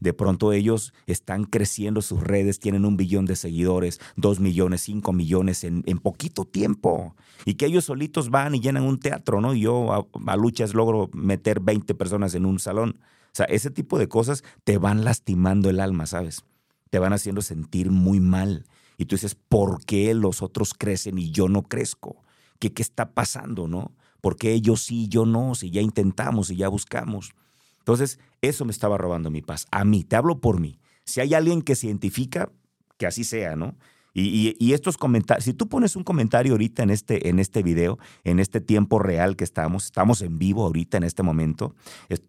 de 0.00 0.12
pronto 0.12 0.52
ellos 0.52 0.92
están 1.06 1.44
creciendo 1.44 2.02
sus 2.02 2.20
redes, 2.20 2.58
tienen 2.58 2.84
un 2.84 2.96
billón 2.96 3.24
de 3.24 3.36
seguidores, 3.36 4.00
dos 4.16 4.40
millones, 4.40 4.80
cinco 4.80 5.12
millones 5.12 5.62
en, 5.62 5.82
poquito 6.02 6.44
tiempo. 6.44 7.14
Y 7.44 7.54
que 7.54 7.66
ellos 7.66 7.84
solitos 7.84 8.30
van 8.30 8.56
y 8.56 8.60
llenan 8.60 8.82
un 8.82 8.98
teatro, 8.98 9.40
¿no? 9.40 9.54
yo 9.54 9.92
a, 9.92 10.06
a, 10.26 10.36
luchas 10.36 10.74
logro 10.74 11.08
meter 11.12 11.60
20 11.60 11.94
personas 11.94 12.34
en 12.34 12.46
un 12.46 12.58
salón. 12.58 12.98
O 13.26 13.34
sea, 13.34 13.46
ese 13.46 13.70
tipo 13.70 13.96
de 13.96 14.08
cosas 14.08 14.42
te 14.64 14.76
van 14.76 15.04
lastimando 15.04 15.70
el 15.70 15.78
alma, 15.78 16.06
¿sabes? 16.06 16.42
Te 16.90 16.98
van 16.98 17.12
haciendo 17.12 17.42
sentir 17.42 17.92
muy 17.92 18.18
mal. 18.18 18.66
Y 19.00 19.06
tú 19.06 19.16
dices, 19.16 19.34
¿por 19.34 19.82
qué 19.86 20.12
los 20.12 20.42
otros 20.42 20.74
crecen 20.74 21.18
y 21.18 21.30
yo 21.30 21.48
no 21.48 21.62
crezco? 21.62 22.22
¿Qué, 22.58 22.74
qué 22.74 22.82
está 22.82 23.14
pasando, 23.14 23.66
no? 23.66 23.94
¿Por 24.20 24.36
qué 24.36 24.52
ellos 24.52 24.82
sí 24.82 25.08
yo 25.08 25.24
no? 25.24 25.54
Si 25.54 25.70
ya 25.70 25.80
intentamos 25.80 26.50
y 26.50 26.56
ya 26.56 26.68
buscamos. 26.68 27.32
Entonces, 27.78 28.18
eso 28.42 28.66
me 28.66 28.72
estaba 28.72 28.98
robando 28.98 29.30
mi 29.30 29.40
paz. 29.40 29.66
A 29.70 29.86
mí, 29.86 30.04
te 30.04 30.16
hablo 30.16 30.42
por 30.42 30.60
mí. 30.60 30.78
Si 31.06 31.22
hay 31.22 31.32
alguien 31.32 31.62
que 31.62 31.76
se 31.76 31.86
identifica, 31.86 32.52
que 32.98 33.06
así 33.06 33.24
sea, 33.24 33.56
¿no? 33.56 33.74
Y, 34.12 34.72
estos 34.72 34.96
comentarios, 34.96 35.44
si 35.44 35.54
tú 35.54 35.68
pones 35.68 35.96
un 35.96 36.04
comentario 36.04 36.52
ahorita 36.52 36.82
en 36.82 36.90
este, 36.90 37.28
en 37.28 37.38
este 37.38 37.62
video, 37.62 37.98
en 38.24 38.40
este 38.40 38.60
tiempo 38.60 38.98
real 38.98 39.36
que 39.36 39.44
estamos, 39.44 39.86
estamos 39.86 40.22
en 40.22 40.38
vivo 40.38 40.64
ahorita 40.64 40.96
en 40.96 41.04
este 41.04 41.22
momento, 41.22 41.74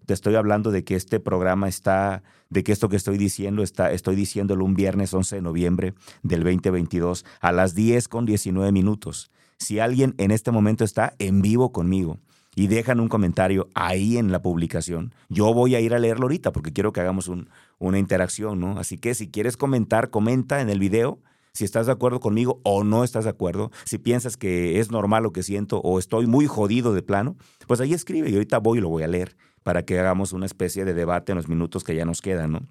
te 0.06 0.14
estoy 0.14 0.36
hablando 0.36 0.72
de 0.72 0.84
que 0.84 0.96
este 0.96 1.20
programa 1.20 1.68
está, 1.68 2.24
de 2.50 2.64
que 2.64 2.72
esto 2.72 2.90
que 2.90 2.96
estoy 2.98 3.18
diciendo, 3.18 3.64
está, 3.64 3.92
estoy 3.92 4.16
diciéndolo 4.16 4.66
un 4.66 4.76
viernes 4.76 5.14
11 5.14 5.38
de 5.38 5.42
noviembre 5.42 5.94
del 6.24 6.44
2022 6.44 7.26
a 7.40 7.52
las 7.52 7.74
10 7.74 8.08
con 8.08 8.26
19 8.26 8.72
minutos. 8.72 9.32
Si 9.58 9.80
alguien 9.80 10.16
en 10.18 10.32
este 10.32 10.52
momento 10.52 10.84
está 10.84 11.14
en 11.20 11.42
vivo 11.42 11.72
conmigo 11.72 12.18
y 12.56 12.68
dejan 12.68 13.00
un 13.00 13.08
comentario 13.08 13.70
ahí 13.74 14.18
en 14.18 14.32
la 14.32 14.42
publicación, 14.42 15.14
yo 15.30 15.54
voy 15.54 15.76
a 15.76 15.80
ir 15.80 15.94
a 15.94 16.00
leerlo 16.00 16.24
ahorita 16.24 16.52
porque 16.52 16.74
quiero 16.74 16.94
que 16.94 17.00
hagamos 17.00 17.32
una 17.80 18.00
interacción, 18.00 18.60
¿no? 18.60 18.80
Así 18.80 18.98
que 18.98 19.14
si 19.14 19.30
quieres 19.30 19.58
comentar, 19.58 20.10
comenta 20.10 20.62
en 20.62 20.70
el 20.70 20.80
video 20.80 21.20
si 21.54 21.66
estás 21.66 21.86
de 21.86 21.92
acuerdo 21.92 22.20
conmigo 22.20 22.62
o 22.64 22.84
no 22.84 23.04
estás 23.04 23.26
de 23.26 23.30
acuerdo, 23.30 23.72
si 23.86 23.98
piensas 23.98 24.38
que 24.38 24.80
es 24.80 24.92
normal 24.92 25.24
lo 25.24 25.34
que 25.34 25.44
siento 25.44 25.80
o 25.82 26.00
estoy 26.00 26.28
muy 26.28 26.48
jodido 26.48 26.94
de 26.94 27.04
plano, 27.04 27.36
pues 27.68 27.82
ahí 27.82 27.94
escribe 27.94 28.30
y 28.30 28.34
ahorita 28.34 28.60
voy 28.60 28.78
y 28.78 28.82
lo 28.82 28.90
voy 28.90 29.04
a 29.04 29.08
leer 29.08 29.36
para 29.64 29.84
que 29.84 30.00
hagamos 30.00 30.34
una 30.34 30.46
especie 30.46 30.86
de 30.86 30.94
debate 30.94 31.32
en 31.34 31.38
los 31.38 31.48
minutos 31.48 31.84
que 31.84 31.96
ya 31.96 32.06
nos 32.06 32.22
quedan, 32.22 32.54
¿no? 32.54 32.68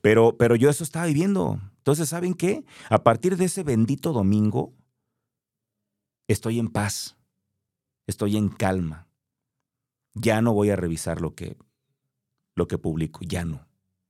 Pero, 0.00 0.36
pero 0.36 0.56
yo 0.56 0.68
eso 0.68 0.82
estaba 0.82 1.06
viviendo. 1.06 1.60
Entonces, 1.78 2.08
¿saben 2.08 2.34
qué? 2.34 2.64
A 2.90 3.02
partir 3.04 3.36
de 3.36 3.44
ese 3.44 3.62
bendito 3.62 4.12
domingo, 4.12 4.72
estoy 6.26 6.58
en 6.58 6.68
paz, 6.68 7.16
estoy 8.06 8.36
en 8.36 8.48
calma. 8.48 9.06
Ya 10.14 10.42
no 10.42 10.52
voy 10.52 10.70
a 10.70 10.76
revisar 10.76 11.20
lo 11.20 11.34
que, 11.34 11.56
lo 12.54 12.66
que 12.66 12.76
publico, 12.76 13.20
ya 13.22 13.44
no, 13.44 13.66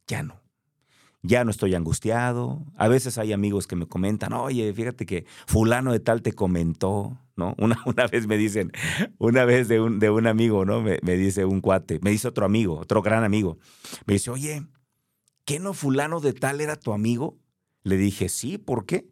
ya 0.06 0.22
no 0.22 0.41
ya 1.22 1.44
no 1.44 1.50
estoy 1.50 1.74
angustiado. 1.74 2.66
A 2.76 2.88
veces 2.88 3.16
hay 3.16 3.32
amigos 3.32 3.66
que 3.66 3.76
me 3.76 3.86
comentan, 3.86 4.32
oye, 4.32 4.72
fíjate 4.74 5.06
que 5.06 5.24
fulano 5.46 5.92
de 5.92 6.00
tal 6.00 6.20
te 6.20 6.32
comentó, 6.32 7.18
¿no? 7.36 7.54
Una, 7.58 7.80
una 7.86 8.06
vez 8.06 8.26
me 8.26 8.36
dicen, 8.36 8.72
una 9.18 9.44
vez 9.44 9.68
de 9.68 9.80
un, 9.80 9.98
de 9.98 10.10
un 10.10 10.26
amigo, 10.26 10.64
¿no? 10.64 10.82
Me, 10.82 10.98
me, 11.02 11.16
dice 11.16 11.44
un 11.44 11.60
cuate, 11.60 12.00
me 12.02 12.10
dice 12.10 12.28
otro 12.28 12.44
amigo, 12.44 12.78
otro 12.78 13.02
gran 13.02 13.24
amigo, 13.24 13.58
me 14.06 14.14
dice, 14.14 14.30
oye, 14.30 14.66
¿qué 15.44 15.60
no 15.60 15.74
fulano 15.74 16.20
de 16.20 16.32
tal 16.32 16.60
era 16.60 16.76
tu 16.76 16.92
amigo? 16.92 17.38
Le 17.84 17.96
dije, 17.96 18.28
sí, 18.28 18.58
¿por 18.58 18.84
qué? 18.84 19.08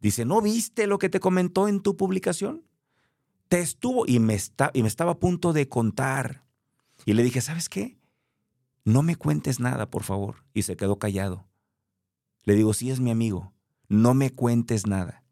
Dice, 0.00 0.24
¿no 0.24 0.40
viste 0.40 0.88
lo 0.88 0.98
que 0.98 1.08
te 1.08 1.20
comentó 1.20 1.68
en 1.68 1.80
tu 1.80 1.96
publicación? 1.96 2.64
Te 3.48 3.60
estuvo 3.60 4.04
y 4.06 4.18
me, 4.18 4.34
está, 4.34 4.70
y 4.74 4.82
me 4.82 4.88
estaba 4.88 5.12
a 5.12 5.18
punto 5.18 5.52
de 5.52 5.68
contar. 5.68 6.44
Y 7.04 7.12
le 7.12 7.22
dije, 7.22 7.40
¿sabes 7.40 7.68
qué? 7.68 7.98
No 8.84 9.02
me 9.02 9.14
cuentes 9.14 9.60
nada, 9.60 9.90
por 9.90 10.02
favor. 10.02 10.44
Y 10.54 10.62
se 10.62 10.76
quedó 10.76 10.98
callado. 10.98 11.51
Le 12.44 12.54
digo, 12.54 12.74
sí 12.74 12.90
es 12.90 13.00
mi 13.00 13.10
amigo, 13.10 13.52
no 13.88 14.14
me 14.14 14.30
cuentes 14.30 14.86
nada. 14.86 15.22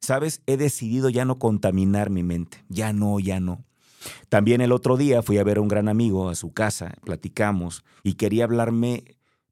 Sabes, 0.00 0.42
he 0.46 0.56
decidido 0.56 1.10
ya 1.10 1.24
no 1.24 1.38
contaminar 1.38 2.08
mi 2.08 2.22
mente, 2.22 2.64
ya 2.68 2.92
no, 2.92 3.20
ya 3.20 3.40
no. 3.40 3.64
También 4.28 4.62
el 4.62 4.72
otro 4.72 4.96
día 4.96 5.22
fui 5.22 5.38
a 5.38 5.44
ver 5.44 5.58
a 5.58 5.60
un 5.60 5.68
gran 5.68 5.88
amigo 5.88 6.30
a 6.30 6.34
su 6.34 6.52
casa, 6.52 6.94
platicamos 7.04 7.84
y 8.02 8.14
quería 8.14 8.44
hablarme, 8.44 9.04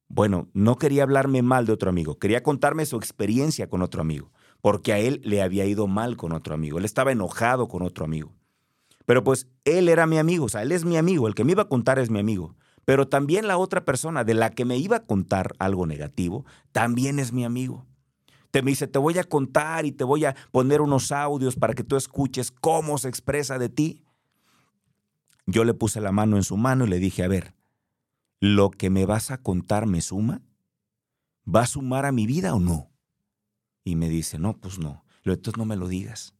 bueno, 0.08 0.48
no 0.54 0.76
quería 0.76 1.02
hablarme 1.02 1.42
mal 1.42 1.66
de 1.66 1.72
otro 1.72 1.90
amigo, 1.90 2.18
quería 2.18 2.42
contarme 2.42 2.86
su 2.86 2.96
experiencia 2.96 3.68
con 3.68 3.82
otro 3.82 4.00
amigo, 4.00 4.32
porque 4.62 4.94
a 4.94 4.98
él 4.98 5.20
le 5.24 5.42
había 5.42 5.66
ido 5.66 5.86
mal 5.86 6.16
con 6.16 6.32
otro 6.32 6.54
amigo, 6.54 6.78
él 6.78 6.86
estaba 6.86 7.12
enojado 7.12 7.68
con 7.68 7.82
otro 7.82 8.06
amigo. 8.06 8.32
Pero 9.04 9.24
pues 9.24 9.48
él 9.64 9.88
era 9.88 10.06
mi 10.06 10.18
amigo, 10.18 10.46
o 10.46 10.48
sea, 10.48 10.62
él 10.62 10.72
es 10.72 10.84
mi 10.84 10.96
amigo, 10.96 11.28
el 11.28 11.34
que 11.34 11.44
me 11.44 11.52
iba 11.52 11.62
a 11.62 11.68
contar 11.68 11.98
es 11.98 12.10
mi 12.10 12.18
amigo. 12.18 12.56
Pero 12.88 13.06
también 13.06 13.46
la 13.46 13.58
otra 13.58 13.84
persona 13.84 14.24
de 14.24 14.32
la 14.32 14.48
que 14.48 14.64
me 14.64 14.78
iba 14.78 14.96
a 14.96 15.04
contar 15.04 15.54
algo 15.58 15.86
negativo, 15.86 16.46
también 16.72 17.18
es 17.18 17.34
mi 17.34 17.44
amigo. 17.44 17.84
Te 18.50 18.62
me 18.62 18.70
dice, 18.70 18.86
te 18.86 18.98
voy 18.98 19.18
a 19.18 19.24
contar 19.24 19.84
y 19.84 19.92
te 19.92 20.04
voy 20.04 20.24
a 20.24 20.34
poner 20.52 20.80
unos 20.80 21.12
audios 21.12 21.54
para 21.54 21.74
que 21.74 21.84
tú 21.84 21.96
escuches 21.96 22.50
cómo 22.50 22.96
se 22.96 23.10
expresa 23.10 23.58
de 23.58 23.68
ti. 23.68 24.06
Yo 25.44 25.64
le 25.64 25.74
puse 25.74 26.00
la 26.00 26.12
mano 26.12 26.38
en 26.38 26.44
su 26.44 26.56
mano 26.56 26.86
y 26.86 26.88
le 26.88 26.98
dije, 26.98 27.22
a 27.22 27.28
ver, 27.28 27.54
¿lo 28.40 28.70
que 28.70 28.88
me 28.88 29.04
vas 29.04 29.30
a 29.30 29.42
contar 29.42 29.84
me 29.84 30.00
suma? 30.00 30.40
¿Va 31.46 31.64
a 31.64 31.66
sumar 31.66 32.06
a 32.06 32.12
mi 32.12 32.26
vida 32.26 32.54
o 32.54 32.58
no? 32.58 32.90
Y 33.84 33.96
me 33.96 34.08
dice, 34.08 34.38
no, 34.38 34.56
pues 34.56 34.78
no. 34.78 35.04
Entonces 35.24 35.58
no 35.58 35.66
me 35.66 35.76
lo 35.76 35.88
digas. 35.88 36.34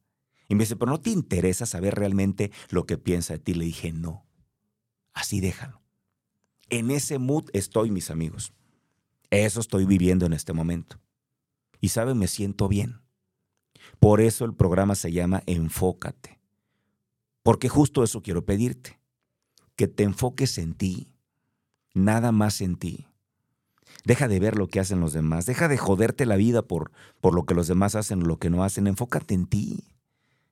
Y 0.48 0.54
me 0.54 0.62
dice, 0.62 0.76
pero 0.76 0.92
no 0.92 0.98
te 0.98 1.10
interesa 1.10 1.66
saber 1.66 1.96
realmente 1.96 2.52
lo 2.70 2.86
que 2.86 2.96
piensa 2.96 3.34
de 3.34 3.38
ti. 3.38 3.52
Le 3.52 3.66
dije, 3.66 3.92
no. 3.92 4.24
Así 5.12 5.40
déjalo. 5.40 5.77
En 6.70 6.90
ese 6.90 7.18
mood 7.18 7.48
estoy, 7.52 7.90
mis 7.90 8.10
amigos. 8.10 8.52
Eso 9.30 9.60
estoy 9.60 9.84
viviendo 9.84 10.26
en 10.26 10.32
este 10.32 10.52
momento. 10.52 11.00
Y 11.80 11.88
sabe, 11.88 12.14
me 12.14 12.28
siento 12.28 12.68
bien. 12.68 13.00
Por 13.98 14.20
eso 14.20 14.44
el 14.44 14.54
programa 14.54 14.94
se 14.94 15.12
llama 15.12 15.42
Enfócate. 15.46 16.40
Porque 17.42 17.68
justo 17.68 18.02
eso 18.02 18.22
quiero 18.22 18.44
pedirte. 18.44 19.00
Que 19.76 19.88
te 19.88 20.02
enfoques 20.02 20.58
en 20.58 20.74
ti. 20.74 21.12
Nada 21.94 22.32
más 22.32 22.60
en 22.60 22.76
ti. 22.76 23.06
Deja 24.04 24.28
de 24.28 24.40
ver 24.40 24.56
lo 24.56 24.68
que 24.68 24.80
hacen 24.80 25.00
los 25.00 25.12
demás. 25.12 25.46
Deja 25.46 25.68
de 25.68 25.78
joderte 25.78 26.26
la 26.26 26.36
vida 26.36 26.62
por, 26.62 26.92
por 27.20 27.34
lo 27.34 27.44
que 27.44 27.54
los 27.54 27.68
demás 27.68 27.94
hacen 27.94 28.22
o 28.22 28.26
lo 28.26 28.38
que 28.38 28.50
no 28.50 28.64
hacen. 28.64 28.86
Enfócate 28.86 29.34
en 29.34 29.46
ti. 29.46 29.84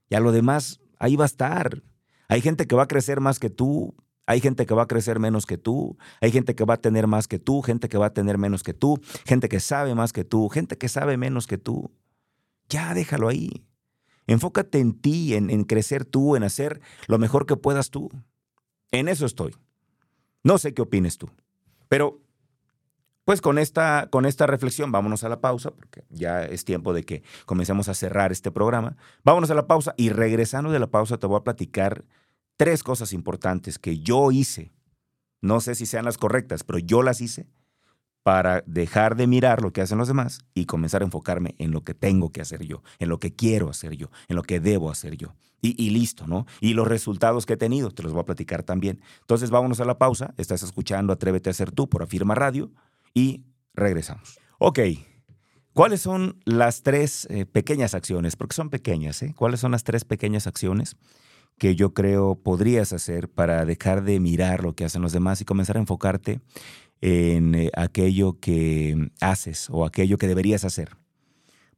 Y 0.09 0.15
a 0.15 0.21
lo 0.21 0.33
demás, 0.33 0.81
ahí 0.99 1.17
va 1.17 1.25
a 1.25 1.27
estar. 1.27 1.83
Hay 2.29 2.41
gente 2.41 2.67
que 2.67 2.77
va 2.77 2.85
a 2.85 2.89
crecer 2.89 3.21
más 3.21 3.39
que 3.39 3.51
tú, 3.51 3.95
hay 4.27 4.41
gente 4.41 4.67
que 4.67 4.75
va 4.75 4.83
a 4.83 4.87
crecer 4.87 5.21
menos 5.21 5.47
que 5.47 5.57
tú, 5.57 5.97
hay 6.21 6.33
gente 6.33 6.55
que 6.55 6.65
va 6.65 6.75
a 6.75 6.81
tener 6.81 7.07
más 7.07 7.29
que 7.29 7.39
tú, 7.39 7.63
gente 7.63 7.89
que 7.89 7.97
va 7.97 8.07
a 8.07 8.13
tener 8.13 8.39
menos 8.39 8.63
que 8.63 8.75
tú, 8.75 9.01
gente 9.25 9.49
que 9.49 9.61
sabe 9.61 9.95
más 9.95 10.13
que 10.13 10.25
tú, 10.25 10.49
gente 10.49 10.77
que 10.77 10.89
sabe 10.89 11.17
menos 11.17 11.47
que 11.47 11.59
tú. 11.59 11.93
Ya 12.69 12.93
déjalo 12.93 13.29
ahí. 13.29 13.65
Enfócate 14.27 14.81
en 14.81 14.95
ti, 14.95 15.35
en, 15.35 15.65
crecer 15.65 16.05
tú, 16.05 16.35
en 16.35 16.43
hacer 16.43 16.81
lo 17.07 17.19
mejor 17.19 17.47
que 17.47 17.57
puedas 17.57 17.91
tú. 17.91 18.11
En 18.91 19.09
eso 19.09 19.25
estoy. 19.25 19.55
No 20.43 20.59
sé 20.59 20.75
qué 20.75 20.83
opines 20.83 21.19
tú, 21.19 21.31
pero 21.89 22.21
pues 23.25 23.41
con 23.41 23.59
esta, 23.59 24.09
con 24.11 24.25
esta 24.25 24.47
reflexión, 24.47 24.93
vámonos 24.93 25.25
a 25.25 25.29
la 25.29 25.41
pausa, 25.41 25.73
porque 25.73 26.05
ya 26.11 26.45
es 26.45 26.65
tiempo 26.65 26.93
de 26.93 27.03
que 27.03 27.25
comencemos 27.45 27.89
a 27.89 27.95
cerrar 27.95 28.31
este 28.31 28.53
programa. 28.53 28.97
Vámonos 29.25 29.51
a 29.51 29.55
la 29.55 29.67
pausa 29.67 29.95
y 29.97 30.11
regresando 30.11 30.71
de 30.71 30.79
la 30.79 30.87
pausa 30.87 31.19
te 31.19 31.27
voy 31.27 31.37
a 31.37 31.45
platicar 31.45 32.05
tres 32.57 32.83
cosas 32.83 33.13
importantes 33.13 33.79
que 33.79 33.99
yo 33.99 34.31
hice. 34.33 34.73
No 35.41 35.61
sé 35.61 35.75
si 35.75 35.87
sean 35.87 36.05
las 36.05 36.19
correctas, 36.19 36.65
pero 36.65 36.79
yo 36.79 37.03
las 37.03 37.21
hice 37.21 37.47
para 38.23 38.65
dejar 38.67 39.15
de 39.15 39.29
mirar 39.29 39.63
lo 39.63 39.73
que 39.73 39.83
hacen 39.83 39.99
los 39.99 40.09
demás 40.09 40.41
y 40.53 40.65
comenzar 40.65 41.03
a 41.03 41.05
enfocarme 41.05 41.55
en 41.59 41.71
lo 41.71 41.85
que 41.85 41.95
tengo 41.95 42.33
que 42.33 42.41
hacer 42.41 42.65
yo, 42.65 42.83
en 42.99 43.09
lo 43.09 43.21
que 43.21 43.33
quiero 43.33 43.71
hacer 43.71 43.97
yo, 43.97 44.11
en 44.27 44.35
lo 44.35 44.43
que 44.43 44.59
debo 44.59 44.91
hacer 44.91 45.17
yo. 45.17 45.37
Y, 45.63 45.91
listo, 45.91 46.27
¿no? 46.27 46.47
Y 46.61 46.75
los 46.75 46.87
resultados 46.87 47.45
que 47.45 47.55
he 47.55 47.57
tenido, 47.57 47.91
te 47.91 48.03
los 48.03 48.13
voy 48.13 48.23
a 48.23 48.25
platicar 48.25 48.63
también. 48.63 49.01
Entonces 49.21 49.51
vámonos 49.51 49.81
a 49.81 49.85
la 49.85 49.99
pausa. 49.99 50.33
Estás 50.37 50.63
escuchando 50.63 51.13
Atrévete 51.13 51.51
a 51.51 51.53
ser 51.53 51.73
tú 51.73 51.89
por 51.89 52.03
Afirma 52.03 52.37
Radio 52.37 52.71
y 53.15 53.45
regresamos. 53.75 54.39
Ok, 54.59 54.81
¿cuáles 55.73 56.01
son 56.01 56.41
las 56.45 56.83
tres 56.83 57.27
eh, 57.31 57.47
pequeñas 57.47 57.95
acciones? 57.95 58.37
Porque 58.37 58.55
son 58.55 58.71
pequeñas, 58.71 59.23
¿eh? 59.23 59.35
¿Cuáles 59.37 59.61
son 59.61 59.73
las 59.73 59.83
tres 59.83 60.05
pequeñas 60.05 60.47
acciones 60.47 60.97
que 61.59 61.75
yo 61.75 61.95
creo 61.95 62.35
podrías 62.37 62.93
hacer 62.93 63.29
para 63.29 63.65
dejar 63.65 64.05
de 64.05 64.21
mirar 64.21 64.63
lo 64.63 64.75
que 64.75 64.85
hacen 64.85 65.03
los 65.03 65.13
demás 65.13 65.41
y 65.41 65.45
comenzar 65.45 65.77
a 65.77 65.81
enfocarte 65.81 66.41
en 67.01 67.55
eh, 67.55 67.71
aquello 67.75 68.39
que 68.41 69.11
haces 69.21 69.69
o 69.71 69.85
aquello 69.85 70.19
que 70.19 70.29
deberías 70.29 70.65
hacer. 70.65 70.97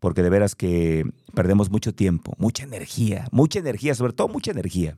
Porque 0.00 0.22
de 0.22 0.30
veras 0.30 0.54
que 0.54 1.04
perdemos 1.34 1.70
mucho 1.70 1.92
tiempo, 1.92 2.32
mucha 2.38 2.62
energía, 2.62 3.26
mucha 3.32 3.58
energía, 3.58 3.96
sobre 3.96 4.12
todo 4.12 4.28
mucha 4.28 4.52
energía, 4.52 4.96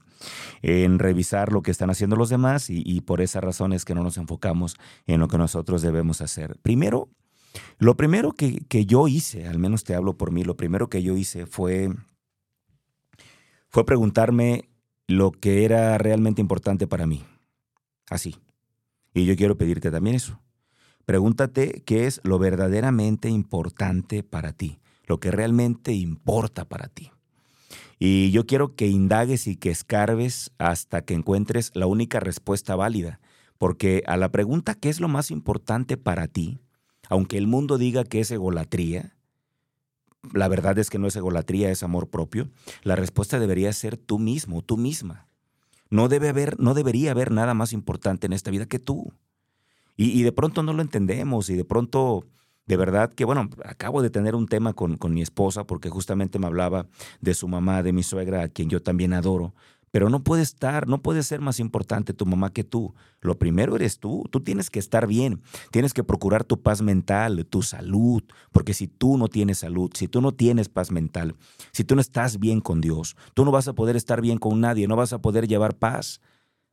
en 0.61 0.99
revisar 0.99 1.53
lo 1.53 1.63
que 1.63 1.71
están 1.71 1.89
haciendo 1.89 2.17
los 2.17 2.29
demás 2.29 2.69
y, 2.69 3.01
por 3.01 3.23
esa 3.23 3.41
razón 3.41 3.73
es 3.73 3.87
que 3.87 3.95
no 3.95 4.03
nos 4.03 4.19
enfocamos 4.19 4.77
en 5.07 5.21
lo 5.21 5.29
que 5.29 5.39
nosotros 5.39 5.81
debemos 5.81 6.21
hacer. 6.21 6.59
Primero, 6.61 7.09
lo 7.79 7.97
primero 7.97 8.33
que, 8.33 8.61
que 8.69 8.85
yo 8.85 9.09
hice, 9.09 9.49
al 9.49 9.59
menos 9.59 9.85
te 9.85 9.95
hablo 9.95 10.19
por 10.19 10.33
mí, 10.33 10.45
lo 10.45 10.59
primero 10.59 10.91
que 10.91 11.03
yo 11.03 11.17
hice 11.17 11.47
fue, 11.47 11.89
fue 13.71 13.87
preguntarme 13.87 14.70
lo 15.11 15.33
que 15.33 15.65
era 15.65 15.99
realmente 15.99 16.41
importante 16.41 16.87
para 16.87 17.07
mí. 17.07 17.25
Así. 18.09 18.37
Y 19.13 19.25
yo 19.25 19.37
quiero 19.37 19.57
pedirte 19.57 19.91
también 19.91 20.17
eso. 20.17 20.41
Pregúntate 21.05 21.83
qué 21.85 22.07
es 22.07 22.21
lo 22.23 22.39
verdaderamente 22.39 23.29
importante 23.29 24.23
para 24.23 24.53
ti, 24.53 24.79
lo 25.07 25.19
que 25.19 25.31
realmente 25.31 25.93
importa 25.93 26.65
para 26.65 26.89
ti. 26.89 27.11
Y 27.99 28.31
yo 28.31 28.47
quiero 28.47 28.77
que 28.77 28.87
indagues 28.87 29.47
y 29.47 29.57
que 29.57 29.71
escarbes 29.71 30.53
hasta 30.59 31.03
que 31.03 31.15
encuentres 31.15 31.71
la 31.75 31.87
única 31.87 32.21
respuesta 32.21 32.77
válida, 32.77 33.21
porque 33.59 34.03
a 34.07 34.17
la 34.17 34.31
pregunta 34.31 34.75
¿qué 34.75 34.89
es 34.89 35.01
lo 35.01 35.09
más 35.09 35.31
importante 35.31 35.97
para 35.97 36.29
ti? 36.29 36.61
Aunque 37.09 37.37
el 37.37 37.47
mundo 37.47 37.77
diga 37.77 38.05
que 38.05 38.21
es 38.21 38.31
egolatría, 38.31 39.17
la 40.33 40.49
verdad 40.49 40.79
es 40.79 40.91
que 40.91 40.99
no 40.99 41.07
es 41.07 41.17
egolatría, 41.17 41.71
es 41.71 41.83
amor 41.83 42.09
propio, 42.09 42.49
la 42.83 42.97
respuesta 42.97 43.39
debería 43.39 43.73
ser 43.73 43.97
tú 43.97 44.19
mismo, 44.19 44.63
tú 44.63 44.77
misma. 44.77 45.27
No, 45.91 46.09
debe 46.09 46.29
haber, 46.29 46.59
no 46.61 46.75
debería 46.75 47.11
haber 47.11 47.33
nada 47.33 47.55
más 47.55 47.73
importante 47.73 48.27
en 48.27 48.33
esta 48.33 48.51
vida 48.51 48.67
que 48.67 48.79
tú. 48.79 49.13
Y, 49.97 50.23
de 50.23 50.33
pronto 50.33 50.63
no 50.63 50.73
lo 50.73 50.81
entendemos 50.81 51.51
y 51.51 51.57
de 51.57 51.65
pronto, 51.65 52.25
de 52.65 52.79
verdad 52.79 53.13
que, 53.13 53.27
bueno, 53.27 53.51
acabo 53.65 54.01
de 54.01 54.09
tener 54.09 54.35
un 54.35 54.47
tema 54.47 54.73
con, 54.73 54.97
con 54.97 55.13
mi 55.13 55.21
esposa 55.21 55.65
porque 55.65 55.91
justamente 55.91 56.39
me 56.39 56.47
hablaba 56.47 56.87
de 57.21 57.35
su 57.35 57.49
mamá, 57.49 57.83
de 57.83 57.93
mi 57.93 58.03
suegra, 58.03 58.45
a 58.45 58.49
quien 58.49 58.71
yo 58.71 58.81
también 58.81 59.13
adoro, 59.13 59.53
pero 59.91 60.09
no 60.09 60.23
puede 60.23 60.43
estar, 60.43 60.87
no 60.87 61.03
puede 61.03 61.23
ser 61.23 61.41
más 61.41 61.59
importante 61.59 62.15
tu 62.15 62.27
mamá 62.27 62.53
que 62.53 62.65
tú. 62.65 62.95
Lo 63.21 63.39
primero 63.39 63.75
eres 63.77 63.99
tú. 63.99 64.25
Tú 64.31 64.41
tienes 64.41 64.71
que 64.71 64.79
estar 64.79 65.07
bien. 65.07 65.43
Tienes 65.73 65.93
que 65.93 66.05
procurar 66.05 66.45
tu 66.45 66.63
paz 66.63 66.81
mental, 66.81 67.45
tu 67.47 67.63
salud. 67.63 68.23
Porque 68.53 68.73
si 68.73 68.87
tú 68.87 69.19
no 69.19 69.29
tienes 69.29 69.59
salud, 69.59 69.91
si 69.95 70.07
tú 70.07 70.21
no 70.21 70.33
tienes 70.33 70.69
paz 70.69 70.91
mental, 70.91 71.35
si 71.73 71.85
tú 71.85 71.97
no 71.97 72.01
estás 72.01 72.39
bien 72.39 72.61
con 72.61 72.81
Dios, 72.81 73.17
tú 73.35 73.45
no 73.45 73.51
vas 73.51 73.67
a 73.69 73.75
poder 73.75 73.97
estar 73.97 74.21
bien 74.21 74.39
con 74.39 74.61
nadie, 74.61 74.87
no 74.87 74.97
vas 74.97 75.13
a 75.13 75.21
poder 75.21 75.49
llevar 75.49 75.77
paz. 75.77 76.21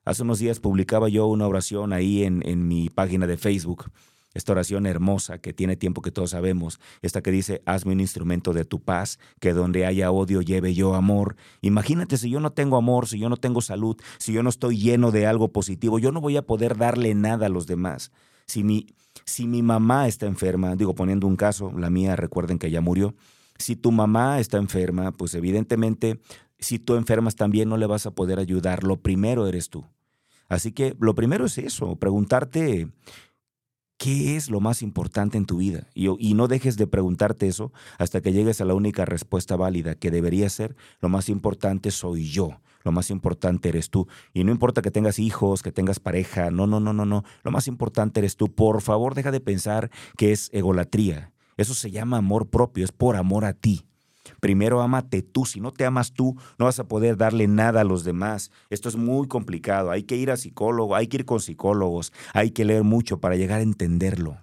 Hace 0.06 0.24
unos 0.24 0.40
días 0.40 0.60
publicaba 0.60 1.10
yo 1.10 1.28
una 1.28 1.48
oración 1.48 1.94
ahí 1.94 2.24
en, 2.24 2.48
en 2.48 2.68
mi 2.68 2.90
página 2.90 3.28
de 3.28 3.38
Facebook 3.38 3.92
esta 4.38 4.54
oración 4.54 4.86
hermosa 4.86 5.40
que 5.40 5.54
tiene 5.54 5.76
tiempo 5.76 6.02
que 6.02 6.12
todos 6.12 6.30
sabemos, 6.32 6.80
esta 7.02 7.22
que 7.22 7.32
dice, 7.32 7.62
hazme 7.66 7.94
un 7.94 8.00
instrumento 8.00 8.54
de 8.54 8.66
tu 8.66 8.80
paz, 8.80 9.20
que 9.40 9.54
donde 9.54 9.86
haya 9.86 10.12
odio 10.12 10.42
lleve 10.42 10.74
yo 10.74 10.96
amor. 10.96 11.36
Imagínate 11.62 12.18
si 12.18 12.30
yo 12.30 12.40
no 12.40 12.52
tengo 12.52 12.78
amor, 12.78 13.08
si 13.08 13.20
yo 13.20 13.30
no 13.30 13.38
tengo 13.38 13.62
salud, 13.62 13.98
si 14.20 14.34
yo 14.34 14.44
no 14.44 14.50
estoy 14.50 14.78
lleno 14.78 15.12
de 15.12 15.28
algo 15.28 15.52
positivo, 15.52 16.00
yo 16.00 16.12
no 16.12 16.22
voy 16.22 16.38
a 16.38 16.44
poder 16.44 16.78
darle 16.78 17.14
nada 17.16 17.48
a 17.48 17.50
los 17.50 17.68
demás. 17.68 18.12
Si 18.46 18.64
mi, 18.64 18.88
si 19.26 19.48
mi 19.48 19.62
mamá 19.62 20.08
está 20.08 20.26
enferma, 20.28 20.76
digo 20.76 20.96
poniendo 20.96 21.28
un 21.28 21.36
caso, 21.36 21.72
la 21.78 21.90
mía 21.90 22.16
recuerden 22.16 22.60
que 22.60 22.72
ya 22.72 22.80
murió, 22.82 23.16
si 23.58 23.76
tu 23.76 23.92
mamá 23.92 24.40
está 24.40 24.58
enferma, 24.58 25.12
pues 25.12 25.34
evidentemente 25.34 26.20
si 26.60 26.80
tú 26.80 26.96
enfermas 26.96 27.36
también 27.36 27.70
no 27.70 27.78
le 27.78 27.86
vas 27.86 28.06
a 28.06 28.12
poder 28.12 28.40
ayudar, 28.40 28.84
lo 28.84 29.02
primero 29.02 29.48
eres 29.48 29.70
tú. 29.70 29.86
Así 30.50 30.72
que 30.72 30.96
lo 31.00 31.14
primero 31.14 31.46
es 31.46 31.58
eso, 31.58 31.98
preguntarte 31.98 32.88
¿Qué 33.98 34.36
es 34.36 34.52
lo 34.52 34.60
más 34.60 34.84
importante 34.84 35.38
en 35.38 35.48
tu 35.48 35.58
vida? 35.58 35.88
Y, 35.96 36.34
no 36.36 36.48
dejes 36.48 36.78
de 36.78 36.86
preguntarte 36.86 37.48
eso 37.48 37.74
hasta 37.98 38.22
que 38.22 38.32
llegues 38.32 38.62
a 38.62 38.66
la 38.66 38.76
única 38.76 39.06
respuesta 39.06 39.56
válida, 39.56 39.96
que 39.96 40.12
debería 40.12 40.50
ser, 40.50 40.76
lo 41.02 41.10
más 41.10 41.30
importante 41.30 41.90
soy 41.90 42.30
yo, 42.30 42.62
lo 42.84 42.92
más 42.92 43.10
importante 43.10 43.70
eres 43.70 43.90
tú. 43.90 44.08
Y 44.34 44.44
no 44.44 44.52
importa 44.52 44.84
que 44.84 44.92
tengas 44.92 45.18
hijos, 45.18 45.64
que 45.64 45.72
tengas 45.72 46.00
pareja, 46.00 46.52
no, 46.52 46.68
no, 46.68 46.80
no, 46.80 46.94
no, 46.94 47.06
no, 47.06 47.24
lo 47.44 47.52
más 47.52 47.68
importante 47.68 48.20
eres 48.20 48.38
tú. 48.38 48.54
Por 48.54 48.82
favor, 48.82 49.16
deja 49.16 49.32
de 49.32 49.40
pensar 49.40 49.90
que 50.16 50.32
es 50.32 50.52
egolatría. 50.54 51.32
Eso 51.58 51.74
se 51.74 51.90
llama 51.90 52.18
amor 52.18 52.50
propio, 52.50 52.86
es 52.86 52.92
por 52.92 53.16
amor 53.16 53.46
a 53.46 53.54
ti. 53.54 53.87
Primero 54.40 54.82
amate 54.82 55.22
tú. 55.22 55.46
Si 55.46 55.60
no 55.60 55.72
te 55.72 55.86
amas 55.86 56.14
tú, 56.14 56.36
no 56.58 56.66
vas 56.66 56.80
a 56.80 56.88
poder 56.88 57.18
darle 57.18 57.48
nada 57.48 57.82
a 57.82 57.84
los 57.84 58.04
demás. 58.04 58.52
Esto 58.70 58.90
es 58.90 58.96
muy 58.96 59.28
complicado. 59.28 59.92
Hay 59.92 60.04
que 60.04 60.16
ir 60.18 60.32
a 60.32 60.38
psicólogo, 60.38 60.96
hay 60.96 61.08
que 61.08 61.18
ir 61.18 61.26
con 61.26 61.40
psicólogos, 61.40 62.14
hay 62.34 62.52
que 62.52 62.66
leer 62.66 62.84
mucho 62.84 63.20
para 63.20 63.36
llegar 63.36 63.60
a 63.60 63.64
entenderlo. 63.64 64.38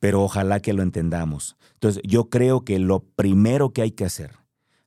pero 0.00 0.22
ojalá 0.22 0.60
que 0.60 0.72
lo 0.72 0.82
entendamos. 0.82 1.56
Entonces, 1.74 2.02
yo 2.06 2.28
creo 2.28 2.64
que 2.64 2.78
lo 2.78 3.00
primero 3.00 3.72
que 3.72 3.82
hay 3.82 3.92
que 3.92 4.04
hacer 4.04 4.38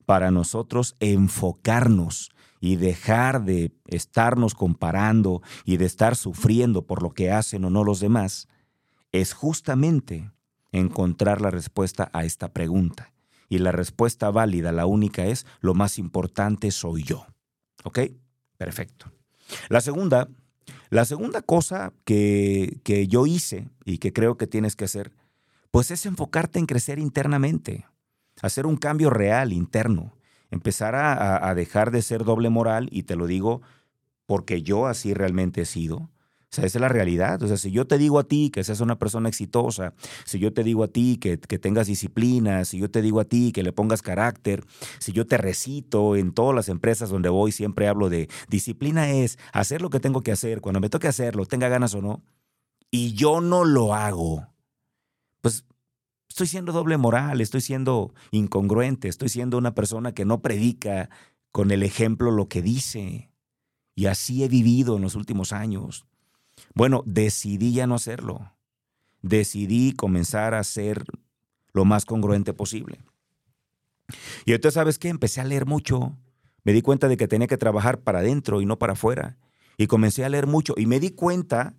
para 0.05 0.31
nosotros 0.31 0.95
enfocarnos 0.99 2.31
y 2.59 2.75
dejar 2.77 3.43
de 3.43 3.71
estarnos 3.87 4.55
comparando 4.55 5.41
y 5.65 5.77
de 5.77 5.85
estar 5.85 6.15
sufriendo 6.15 6.85
por 6.85 7.01
lo 7.01 7.11
que 7.11 7.31
hacen 7.31 7.65
o 7.65 7.69
no 7.69 7.83
los 7.83 7.99
demás, 7.99 8.47
es 9.11 9.33
justamente 9.33 10.31
encontrar 10.71 11.41
la 11.41 11.51
respuesta 11.51 12.09
a 12.13 12.25
esta 12.25 12.53
pregunta. 12.53 13.11
Y 13.49 13.59
la 13.59 13.71
respuesta 13.71 14.31
válida, 14.31 14.71
la 14.71 14.85
única 14.85 15.25
es, 15.25 15.45
lo 15.59 15.73
más 15.73 15.99
importante 15.99 16.71
soy 16.71 17.03
yo. 17.03 17.25
¿Ok? 17.83 17.99
Perfecto. 18.57 19.11
La 19.69 19.81
segunda, 19.81 20.27
la 20.89 21.05
segunda 21.05 21.41
cosa 21.41 21.93
que, 22.03 22.79
que 22.83 23.07
yo 23.07 23.27
hice 23.27 23.69
y 23.83 23.99
que 23.99 24.13
creo 24.13 24.37
que 24.37 24.47
tienes 24.47 24.75
que 24.75 24.85
hacer, 24.85 25.11
pues 25.71 25.91
es 25.91 26.05
enfocarte 26.05 26.57
en 26.57 26.65
crecer 26.65 26.99
internamente, 26.99 27.85
hacer 28.41 28.65
un 28.65 28.77
cambio 28.77 29.09
real 29.09 29.53
interno, 29.53 30.15
empezar 30.49 30.95
a, 30.95 31.47
a 31.47 31.53
dejar 31.53 31.91
de 31.91 32.01
ser 32.01 32.23
doble 32.23 32.49
moral, 32.49 32.87
y 32.91 33.03
te 33.03 33.15
lo 33.15 33.27
digo 33.27 33.61
porque 34.25 34.63
yo 34.63 34.87
así 34.87 35.13
realmente 35.13 35.61
he 35.61 35.65
sido, 35.65 36.09
sea, 36.55 36.65
esa 36.65 36.77
es 36.77 36.81
la 36.81 36.89
realidad. 36.89 37.41
O 37.43 37.47
sea, 37.47 37.57
si 37.57 37.71
yo 37.71 37.85
te 37.85 37.97
digo 37.97 38.19
a 38.19 38.23
ti 38.23 38.49
que 38.49 38.63
seas 38.63 38.81
una 38.81 38.97
persona 38.97 39.29
exitosa, 39.29 39.93
si 40.25 40.39
yo 40.39 40.53
te 40.53 40.63
digo 40.63 40.83
a 40.83 40.87
ti 40.87 41.17
que, 41.17 41.39
que, 41.39 41.59
tengas 41.59 41.87
disciplina, 41.87 42.65
si 42.65 42.79
yo 42.79 42.89
te 42.89 43.01
digo 43.01 43.19
a 43.19 43.25
ti 43.25 43.51
que 43.51 43.63
le 43.63 43.71
pongas 43.71 44.01
carácter, 44.01 44.63
si 44.99 45.11
yo 45.11 45.27
te 45.27 45.37
recito 45.37 46.15
en 46.15 46.33
todas 46.33 46.55
las 46.55 46.69
empresas 46.69 47.09
donde 47.09 47.29
voy, 47.29 47.51
siempre 47.51 47.87
hablo 47.87 48.09
de 48.09 48.29
disciplina 48.49 49.11
es 49.11 49.37
hacer 49.53 49.81
lo 49.81 49.89
que 49.89 49.99
tengo 49.99 50.21
que 50.21 50.31
hacer, 50.31 50.61
cuando 50.61 50.79
me 50.79 50.89
toque 50.89 51.07
hacerlo, 51.07 51.45
tenga 51.45 51.69
ganas 51.69 51.93
o 51.95 52.01
no, 52.01 52.23
y 52.91 53.13
yo 53.13 53.41
no 53.41 53.65
lo 53.65 53.93
hago, 53.93 54.47
pues 55.41 55.65
estoy 56.29 56.47
siendo 56.47 56.71
doble 56.71 56.97
moral, 56.97 57.41
estoy 57.41 57.61
siendo 57.61 58.13
incongruente, 58.31 59.07
estoy 59.07 59.29
siendo 59.29 59.57
una 59.57 59.75
persona 59.75 60.13
que 60.13 60.25
no 60.25 60.41
predica 60.41 61.09
con 61.51 61.71
el 61.71 61.83
ejemplo 61.83 62.31
lo 62.31 62.49
que 62.49 62.61
dice. 62.61 63.31
Y 63.95 64.07
así 64.07 64.43
he 64.43 64.49
vivido 64.49 64.97
en 64.97 65.01
los 65.01 65.15
últimos 65.15 65.53
años. 65.53 66.05
Bueno, 66.75 67.03
decidí 67.05 67.73
ya 67.73 67.87
no 67.87 67.95
hacerlo. 67.95 68.51
Decidí 69.21 69.93
comenzar 69.93 70.53
a 70.53 70.63
ser 70.63 71.05
lo 71.73 71.85
más 71.85 72.05
congruente 72.05 72.53
posible. 72.53 72.99
Y 74.45 74.53
entonces, 74.53 74.75
¿sabes 74.75 74.99
qué? 74.99 75.07
Empecé 75.07 75.41
a 75.41 75.45
leer 75.45 75.65
mucho. 75.65 76.17
Me 76.63 76.73
di 76.73 76.81
cuenta 76.81 77.07
de 77.07 77.17
que 77.17 77.27
tenía 77.27 77.47
que 77.47 77.57
trabajar 77.57 78.03
para 78.03 78.19
adentro 78.19 78.61
y 78.61 78.65
no 78.65 78.77
para 78.77 78.93
afuera. 78.93 79.37
Y 79.77 79.87
comencé 79.87 80.25
a 80.25 80.29
leer 80.29 80.47
mucho. 80.47 80.73
Y 80.77 80.85
me 80.85 80.99
di 80.99 81.11
cuenta 81.11 81.75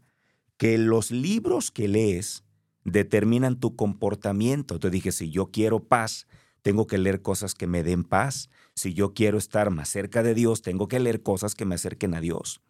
que 0.56 0.78
los 0.78 1.11
libros 1.11 1.70
que 1.70 1.88
lees 1.88 2.44
determinan 2.85 3.61
tu 3.61 3.76
comportamiento. 3.76 4.74
Entonces 4.74 4.92
dije, 4.92 5.12
si 5.12 5.30
yo 5.30 5.50
quiero 5.50 5.85
paz, 5.85 6.26
tengo 6.62 6.87
que 6.87 6.98
leer 6.98 7.20
cosas 7.20 7.54
que 7.54 7.66
me 7.66 7.82
den 7.82 8.02
paz. 8.02 8.48
Si 8.74 8.94
yo 8.94 9.12
quiero 9.12 9.37
estar 9.38 9.70
más 9.70 9.88
cerca 9.88 10.22
de 10.22 10.35
Dios, 10.35 10.62
tengo 10.62 10.88
que 10.88 11.00
leer 11.00 11.22
cosas 11.22 11.54
que 11.54 11.66
me 11.66 11.74
acerquen 11.74 12.14
a 12.14 12.20
Dios. 12.20 12.62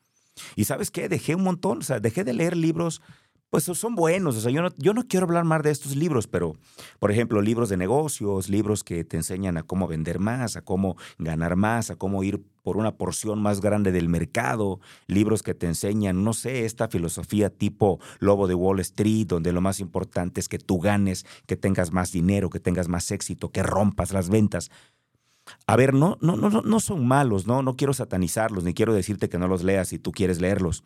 Y 0.54 0.64
sabes 0.64 0.90
qué, 0.90 1.08
dejé 1.08 1.34
un 1.34 1.42
montón, 1.42 1.78
o 1.78 1.82
sea, 1.82 2.00
dejé 2.00 2.24
de 2.24 2.34
leer 2.34 2.56
libros, 2.56 3.02
pues 3.50 3.64
son 3.64 3.94
buenos, 3.94 4.36
o 4.36 4.40
sea, 4.40 4.50
yo 4.50 4.60
no, 4.60 4.70
yo 4.76 4.92
no 4.92 5.06
quiero 5.06 5.24
hablar 5.24 5.44
más 5.44 5.62
de 5.62 5.70
estos 5.70 5.94
libros, 5.94 6.26
pero, 6.26 6.56
por 6.98 7.12
ejemplo, 7.12 7.40
libros 7.40 7.68
de 7.68 7.76
negocios, 7.76 8.48
libros 8.48 8.82
que 8.82 9.04
te 9.04 9.16
enseñan 9.16 9.56
a 9.56 9.62
cómo 9.62 9.86
vender 9.86 10.18
más, 10.18 10.56
a 10.56 10.62
cómo 10.62 10.96
ganar 11.18 11.54
más, 11.54 11.90
a 11.90 11.96
cómo 11.96 12.24
ir 12.24 12.42
por 12.62 12.76
una 12.76 12.96
porción 12.96 13.40
más 13.40 13.60
grande 13.60 13.92
del 13.92 14.08
mercado, 14.08 14.80
libros 15.06 15.44
que 15.44 15.54
te 15.54 15.66
enseñan, 15.66 16.24
no 16.24 16.32
sé, 16.32 16.64
esta 16.64 16.88
filosofía 16.88 17.48
tipo 17.48 18.00
Lobo 18.18 18.48
de 18.48 18.54
Wall 18.54 18.80
Street, 18.80 19.28
donde 19.28 19.52
lo 19.52 19.60
más 19.60 19.78
importante 19.78 20.40
es 20.40 20.48
que 20.48 20.58
tú 20.58 20.80
ganes, 20.80 21.24
que 21.46 21.56
tengas 21.56 21.92
más 21.92 22.10
dinero, 22.10 22.50
que 22.50 22.58
tengas 22.58 22.88
más 22.88 23.10
éxito, 23.12 23.50
que 23.50 23.62
rompas 23.62 24.12
las 24.12 24.28
ventas. 24.28 24.70
A 25.66 25.76
ver, 25.76 25.94
no, 25.94 26.18
no, 26.20 26.36
no, 26.36 26.48
no 26.48 26.80
son 26.80 27.06
malos, 27.06 27.46
¿no? 27.46 27.62
No 27.62 27.76
quiero 27.76 27.94
satanizarlos, 27.94 28.64
ni 28.64 28.74
quiero 28.74 28.94
decirte 28.94 29.28
que 29.28 29.38
no 29.38 29.48
los 29.48 29.62
leas 29.62 29.88
si 29.88 29.98
tú 29.98 30.12
quieres 30.12 30.40
leerlos. 30.40 30.84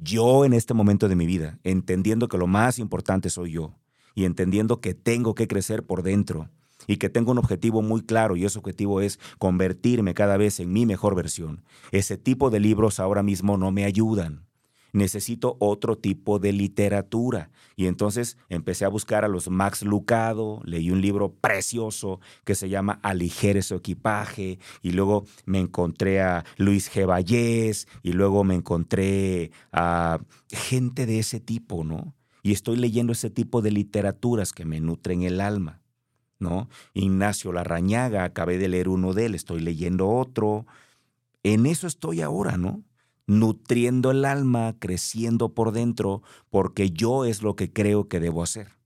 Yo 0.00 0.44
en 0.44 0.52
este 0.52 0.74
momento 0.74 1.08
de 1.08 1.16
mi 1.16 1.26
vida, 1.26 1.58
entendiendo 1.64 2.28
que 2.28 2.38
lo 2.38 2.46
más 2.46 2.78
importante 2.78 3.30
soy 3.30 3.52
yo 3.52 3.74
y 4.14 4.24
entendiendo 4.24 4.80
que 4.80 4.94
tengo 4.94 5.34
que 5.34 5.48
crecer 5.48 5.84
por 5.84 6.02
dentro 6.02 6.50
y 6.86 6.96
que 6.96 7.08
tengo 7.08 7.32
un 7.32 7.38
objetivo 7.38 7.82
muy 7.82 8.02
claro 8.02 8.36
y 8.36 8.44
ese 8.44 8.58
objetivo 8.58 9.00
es 9.00 9.18
convertirme 9.38 10.14
cada 10.14 10.36
vez 10.36 10.60
en 10.60 10.72
mi 10.72 10.86
mejor 10.86 11.14
versión. 11.14 11.64
Ese 11.90 12.16
tipo 12.16 12.50
de 12.50 12.60
libros 12.60 13.00
ahora 13.00 13.22
mismo 13.22 13.56
no 13.56 13.72
me 13.72 13.84
ayudan 13.84 14.47
necesito 14.92 15.56
otro 15.60 15.96
tipo 15.96 16.38
de 16.38 16.52
literatura. 16.52 17.50
Y 17.76 17.86
entonces 17.86 18.36
empecé 18.48 18.84
a 18.84 18.88
buscar 18.88 19.24
a 19.24 19.28
los 19.28 19.48
Max 19.50 19.82
Lucado, 19.82 20.60
leí 20.64 20.90
un 20.90 21.00
libro 21.00 21.32
precioso 21.32 22.20
que 22.44 22.54
se 22.54 22.68
llama 22.68 22.98
Aligere 23.02 23.62
su 23.62 23.74
equipaje, 23.74 24.58
y 24.82 24.92
luego 24.92 25.24
me 25.44 25.60
encontré 25.60 26.20
a 26.20 26.44
Luis 26.56 26.92
G. 26.92 27.06
Vallés, 27.06 27.86
y 28.02 28.12
luego 28.12 28.44
me 28.44 28.54
encontré 28.54 29.52
a 29.72 30.20
gente 30.50 31.06
de 31.06 31.18
ese 31.18 31.40
tipo, 31.40 31.84
¿no? 31.84 32.14
Y 32.42 32.52
estoy 32.52 32.76
leyendo 32.76 33.12
ese 33.12 33.30
tipo 33.30 33.62
de 33.62 33.70
literaturas 33.70 34.52
que 34.52 34.64
me 34.64 34.80
nutren 34.80 35.22
el 35.22 35.40
alma, 35.40 35.82
¿no? 36.38 36.68
Ignacio 36.94 37.52
Larrañaga, 37.52 38.24
acabé 38.24 38.58
de 38.58 38.68
leer 38.68 38.88
uno 38.88 39.12
de 39.12 39.26
él, 39.26 39.34
estoy 39.34 39.60
leyendo 39.60 40.08
otro. 40.08 40.66
En 41.42 41.66
eso 41.66 41.86
estoy 41.86 42.22
ahora, 42.22 42.56
¿no? 42.56 42.82
Nutriendo 43.28 44.10
el 44.10 44.24
alma, 44.24 44.74
creciendo 44.80 45.54
por 45.54 45.70
dentro, 45.72 46.22
porque 46.50 46.90
yo 46.90 47.26
es 47.26 47.42
lo 47.42 47.54
que 47.54 47.70
creo 47.70 48.08
que 48.08 48.18
debo 48.18 48.42
hacer. 48.42 48.78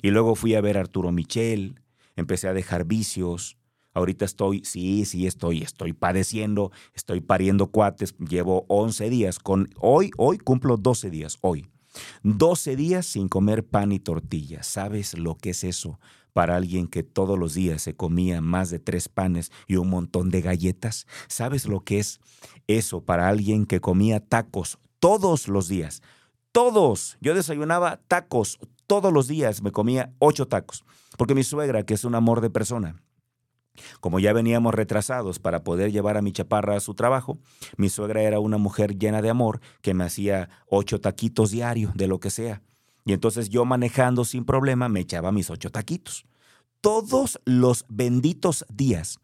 Y 0.00 0.10
luego 0.10 0.36
fui 0.36 0.54
a 0.54 0.60
ver 0.60 0.76
a 0.76 0.82
Arturo 0.82 1.10
Michel, 1.10 1.80
empecé 2.14 2.48
a 2.48 2.52
dejar 2.52 2.84
vicios. 2.84 3.56
Ahorita 3.94 4.26
estoy, 4.26 4.62
sí, 4.64 5.04
sí, 5.06 5.26
estoy, 5.26 5.62
estoy 5.62 5.94
padeciendo, 5.94 6.70
estoy 6.94 7.20
pariendo 7.20 7.68
cuates, 7.68 8.14
llevo 8.18 8.66
11 8.68 9.08
días, 9.10 9.38
con 9.38 9.70
hoy, 9.78 10.10
hoy 10.18 10.38
cumplo 10.38 10.76
12 10.76 11.10
días, 11.10 11.38
hoy. 11.40 11.66
12 12.22 12.76
días 12.76 13.06
sin 13.06 13.28
comer 13.28 13.66
pan 13.66 13.92
y 13.92 14.00
tortilla. 14.00 14.62
¿Sabes 14.62 15.18
lo 15.18 15.36
que 15.36 15.50
es 15.50 15.64
eso? 15.64 15.98
Para 16.32 16.56
alguien 16.56 16.86
que 16.86 17.02
todos 17.02 17.38
los 17.38 17.54
días 17.54 17.82
se 17.82 17.94
comía 17.94 18.40
más 18.40 18.70
de 18.70 18.78
tres 18.78 19.08
panes 19.08 19.52
y 19.66 19.76
un 19.76 19.88
montón 19.88 20.30
de 20.30 20.40
galletas? 20.40 21.06
¿Sabes 21.28 21.66
lo 21.66 21.84
que 21.84 21.98
es 21.98 22.20
eso 22.66 23.04
para 23.04 23.28
alguien 23.28 23.66
que 23.66 23.80
comía 23.80 24.20
tacos 24.20 24.78
todos 24.98 25.48
los 25.48 25.68
días? 25.68 26.02
Todos. 26.52 27.16
Yo 27.20 27.34
desayunaba 27.34 28.00
tacos 28.08 28.58
todos 28.86 29.12
los 29.12 29.26
días, 29.26 29.62
me 29.62 29.72
comía 29.72 30.12
ocho 30.18 30.48
tacos, 30.48 30.84
porque 31.16 31.34
mi 31.34 31.44
suegra, 31.44 31.84
que 31.84 31.94
es 31.94 32.04
un 32.04 32.14
amor 32.14 32.42
de 32.42 32.50
persona, 32.50 33.02
como 34.00 34.18
ya 34.18 34.32
veníamos 34.32 34.74
retrasados 34.74 35.38
para 35.38 35.64
poder 35.64 35.92
llevar 35.92 36.16
a 36.16 36.22
mi 36.22 36.32
chaparra 36.32 36.76
a 36.76 36.80
su 36.80 36.94
trabajo, 36.94 37.38
mi 37.76 37.88
suegra 37.88 38.22
era 38.22 38.38
una 38.38 38.58
mujer 38.58 38.98
llena 38.98 39.22
de 39.22 39.30
amor 39.30 39.60
que 39.80 39.94
me 39.94 40.04
hacía 40.04 40.50
ocho 40.66 41.00
taquitos 41.00 41.50
diarios 41.50 41.94
de 41.94 42.06
lo 42.06 42.20
que 42.20 42.30
sea. 42.30 42.62
Y 43.04 43.12
entonces 43.12 43.48
yo 43.48 43.64
manejando 43.64 44.24
sin 44.24 44.44
problema 44.44 44.88
me 44.88 45.00
echaba 45.00 45.32
mis 45.32 45.50
ocho 45.50 45.70
taquitos. 45.70 46.24
Todos 46.80 47.40
los 47.44 47.84
benditos 47.88 48.64
días 48.68 49.18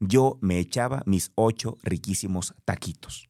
yo 0.00 0.38
me 0.40 0.58
echaba 0.58 1.02
mis 1.06 1.30
ocho 1.34 1.78
riquísimos 1.82 2.54
taquitos. 2.64 3.28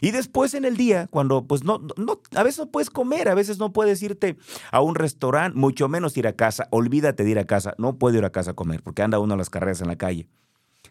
Y 0.00 0.10
después 0.10 0.54
en 0.54 0.64
el 0.64 0.76
día, 0.76 1.08
cuando 1.08 1.46
pues 1.46 1.64
no, 1.64 1.80
no, 1.96 2.20
a 2.36 2.42
veces 2.42 2.58
no 2.58 2.70
puedes 2.70 2.90
comer, 2.90 3.28
a 3.28 3.34
veces 3.34 3.58
no 3.58 3.72
puedes 3.72 4.00
irte 4.02 4.36
a 4.70 4.80
un 4.80 4.94
restaurante, 4.94 5.58
mucho 5.58 5.88
menos 5.88 6.16
ir 6.16 6.26
a 6.26 6.36
casa, 6.36 6.68
olvídate 6.70 7.24
de 7.24 7.30
ir 7.30 7.38
a 7.38 7.46
casa, 7.46 7.74
no 7.78 7.98
puedo 7.98 8.18
ir 8.18 8.24
a 8.24 8.30
casa 8.30 8.52
a 8.52 8.54
comer 8.54 8.82
porque 8.82 9.02
anda 9.02 9.18
uno 9.18 9.34
a 9.34 9.36
las 9.36 9.50
carreras 9.50 9.80
en 9.80 9.88
la 9.88 9.96
calle. 9.96 10.28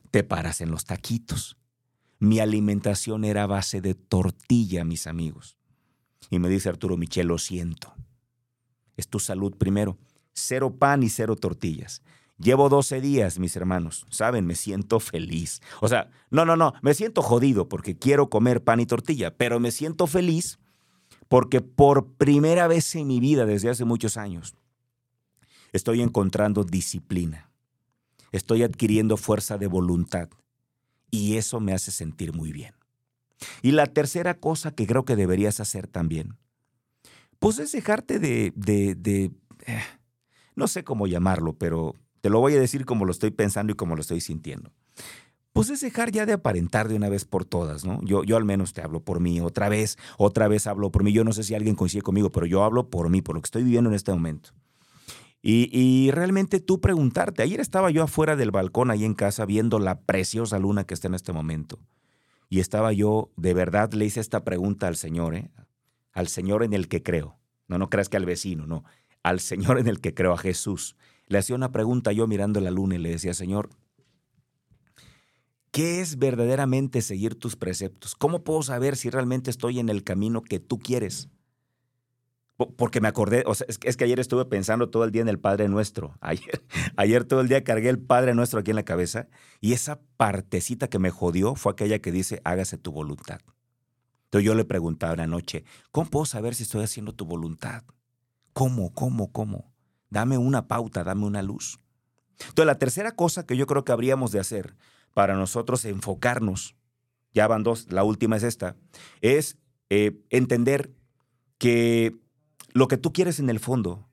Te 0.10 0.24
paras 0.24 0.60
en 0.60 0.72
los 0.72 0.86
taquitos. 0.86 1.58
Mi 2.20 2.40
alimentación 2.40 3.24
era 3.24 3.48
base 3.48 3.80
de 3.80 3.94
tortilla, 3.94 4.84
mis 4.84 5.08
amigos. 5.08 5.58
Y 6.30 6.40
me 6.40 6.50
dice 6.50 6.70
Arturo 6.70 6.98
Michel, 6.98 7.28
lo 7.28 7.38
siento 7.38 7.96
es 8.98 9.08
tu 9.08 9.20
salud 9.20 9.56
primero. 9.58 9.98
Cero 10.34 10.76
pan 10.78 11.04
y 11.04 11.10
cero 11.10 11.36
tortillas. 11.36 12.02
Llevo 12.38 12.70
12 12.70 13.02
días, 13.02 13.38
mis 13.38 13.56
hermanos. 13.56 14.06
Saben, 14.10 14.48
me 14.48 14.56
siento 14.56 15.00
feliz. 15.00 15.62
O 15.80 15.88
sea, 15.88 16.10
no, 16.32 16.44
no, 16.44 16.56
no, 16.56 16.74
me 16.82 16.94
siento 16.94 17.22
jodido 17.22 17.70
porque 17.70 17.98
quiero 17.98 18.30
comer 18.30 18.64
pan 18.64 18.80
y 18.80 18.86
tortilla, 18.88 19.36
pero 19.38 19.60
me 19.60 19.72
siento 19.72 20.08
feliz 20.08 20.60
porque 21.28 21.62
por 21.62 22.14
primera 22.14 22.68
vez 22.68 22.96
en 22.96 23.08
mi 23.08 23.20
vida 23.20 23.46
desde 23.46 23.70
hace 23.70 23.86
muchos 23.86 24.18
años 24.18 24.56
estoy 25.72 26.02
encontrando 26.02 26.64
disciplina. 26.64 27.50
Estoy 28.32 28.64
adquiriendo 28.64 29.18
fuerza 29.18 29.58
de 29.58 29.68
voluntad 29.68 30.30
y 31.10 31.38
eso 31.38 31.60
me 31.60 31.74
hace 31.74 31.92
sentir 31.92 32.34
muy 32.34 32.52
bien. 32.52 32.74
Y 33.62 33.72
la 33.72 33.88
tercera 33.88 34.36
cosa 34.36 34.72
que 34.72 34.88
creo 34.88 35.06
que 35.06 35.16
deberías 35.16 35.60
hacer 35.60 35.88
también 35.88 36.38
pues 37.42 37.58
es 37.58 37.72
dejarte 37.72 38.20
de, 38.20 38.54
eh, 39.66 39.82
no 40.56 40.68
sé 40.68 40.84
cómo 40.84 41.08
llamarlo, 41.08 41.54
pero 41.54 41.96
te 42.22 42.30
lo 42.30 42.40
voy 42.40 42.54
a 42.54 42.60
decir 42.60 42.86
como 42.86 43.04
lo 43.04 43.12
estoy 43.12 43.32
pensando 43.32 43.74
y 43.74 43.76
como 43.76 43.96
lo 43.96 44.02
estoy 44.02 44.22
sintiendo. 44.22 44.72
Pues 45.52 45.72
es 45.72 45.82
dejar 45.82 46.12
ya 46.12 46.28
de 46.28 46.34
aparentar 46.34 46.88
de 46.88 46.96
una 46.96 47.10
vez 47.10 47.26
por 47.26 47.44
todas, 47.44 47.84
¿no? 47.84 48.00
Yo, 48.04 48.24
yo 48.24 48.38
al 48.38 48.46
menos 48.46 48.74
te 48.74 48.84
hablo 48.84 49.04
por 49.04 49.20
mí, 49.20 49.42
otra 49.42 49.70
vez, 49.70 49.98
otra 50.20 50.48
vez 50.48 50.68
hablo 50.68 50.92
por 50.92 51.04
mí. 51.04 51.14
Yo 51.14 51.24
no 51.24 51.34
sé 51.34 51.42
si 51.42 51.56
alguien 51.56 51.74
coincide 51.74 52.04
conmigo, 52.04 52.32
pero 52.32 52.46
yo 52.46 52.64
hablo 52.64 52.92
por 52.92 53.10
mí, 53.10 53.24
por 53.24 53.34
lo 53.34 53.42
que 53.42 53.48
estoy 53.48 53.64
viviendo 53.64 53.90
en 53.90 53.96
este 53.96 54.12
momento. 54.12 54.52
Y, 55.42 56.12
realmente 56.12 56.60
tú 56.60 56.80
preguntarte, 56.80 57.42
ayer 57.42 57.60
estaba 57.60 57.90
yo 57.90 58.04
afuera 58.04 58.36
del 58.36 58.52
balcón 58.52 58.92
ahí 58.92 59.04
en 59.04 59.16
casa 59.16 59.48
viendo 59.48 59.80
la 59.80 60.02
preciosa 60.02 60.60
luna 60.60 60.84
que 60.84 60.94
está 60.94 61.08
en 61.08 61.16
este 61.16 61.34
momento. 61.34 61.80
Y 62.50 62.60
estaba 62.60 62.94
yo, 62.94 63.32
de 63.36 63.56
verdad 63.56 63.92
le 63.94 64.06
hice 64.06 64.20
esta 64.20 64.44
pregunta 64.44 64.88
al 64.88 64.96
Señor, 64.96 65.34
¿eh? 65.34 65.50
Al 66.12 66.28
Señor 66.28 66.64
en 66.64 66.74
el 66.74 66.88
que 66.88 67.04
creo. 67.04 67.38
No, 67.68 67.78
no 67.78 67.90
creas 67.90 68.10
que 68.10 68.18
al 68.18 68.26
vecino, 68.26 68.68
no, 68.68 68.84
al 69.24 69.40
Señor 69.40 69.80
en 69.80 69.88
el 69.88 70.00
que 70.00 70.14
creo, 70.14 70.34
a 70.34 70.38
Jesús. 70.38 70.96
Le 71.28 71.38
hacía 71.38 71.56
una 71.56 71.72
pregunta 71.72 72.12
yo 72.12 72.28
mirando 72.28 72.60
la 72.60 72.72
luna 72.72 72.96
y 72.96 72.98
le 72.98 73.12
decía, 73.12 73.34
Señor, 73.34 73.70
¿qué 75.72 76.02
es 76.02 76.18
verdaderamente 76.18 77.02
seguir 77.02 77.36
tus 77.36 77.56
preceptos? 77.56 78.16
¿Cómo 78.16 78.44
puedo 78.44 78.62
saber 78.64 78.98
si 78.98 79.10
realmente 79.10 79.50
estoy 79.50 79.80
en 79.80 79.90
el 79.90 80.04
camino 80.04 80.42
que 80.42 80.60
tú 80.60 80.80
quieres? 80.80 81.30
Porque 82.78 83.02
me 83.02 83.08
acordé, 83.08 83.44
o 83.48 83.56
sea, 83.56 83.66
es, 83.68 83.98
que, 83.98 84.04
ayer 84.04 84.20
estuve 84.20 84.46
pensando 84.46 84.90
todo 84.90 85.04
el 85.04 85.12
día 85.12 85.22
en 85.22 85.30
el 85.30 85.40
Padre 85.40 85.68
Nuestro. 85.68 86.16
Ayer, 86.22 86.64
ayer 86.96 87.24
todo 87.24 87.42
el 87.42 87.48
día 87.48 87.64
cargué 87.64 87.90
el 87.90 88.00
Padre 88.00 88.36
Nuestro 88.36 88.60
aquí 88.60 88.70
en 88.70 88.76
la 88.76 88.84
cabeza 88.84 89.30
y 89.62 89.74
esa 89.74 90.00
partecita 90.18 90.88
que 90.88 91.00
me 91.00 91.10
jodió 91.10 91.56
fue 91.56 91.72
aquella 91.72 92.00
que 92.00 92.12
dice, 92.12 92.42
hágase 92.44 92.78
tu 92.78 92.92
voluntad. 92.92 93.40
Entonces 94.32 94.46
yo 94.46 94.56
le 94.56 94.64
preguntaba 94.64 95.12
una 95.12 95.28
noche, 95.28 95.66
¿cómo 95.92 96.10
puedo 96.10 96.26
saber 96.26 96.56
si 96.56 96.64
estoy 96.64 96.86
haciendo 96.86 97.12
tu 97.12 97.26
voluntad? 97.26 97.84
¿Cómo, 98.54 98.94
cómo, 98.94 99.30
cómo? 99.34 99.74
Dame 100.10 100.38
una 100.38 100.70
pauta, 100.70 101.04
dame 101.04 101.26
una 101.26 101.42
luz. 101.42 101.82
Entonces 102.40 102.66
la 102.66 102.80
tercera 102.80 103.12
cosa 103.12 103.46
que 103.46 103.58
yo 103.58 103.68
creo 103.68 103.84
que 103.84 103.92
habríamos 103.92 104.32
de 104.32 104.40
hacer 104.40 104.78
para 105.14 105.36
nosotros 105.36 105.84
enfocarnos, 105.84 106.78
ya 107.34 107.46
van 107.46 107.64
dos, 107.64 107.92
la 107.92 108.06
última 108.06 108.38
es 108.38 108.44
esta, 108.44 108.78
es 109.20 109.58
eh, 109.90 110.22
entender 110.30 110.94
que 111.58 112.16
lo 112.72 112.88
que 112.88 112.96
tú 112.96 113.12
quieres 113.12 113.38
en 113.42 113.50
el 113.50 113.60
fondo 113.60 114.08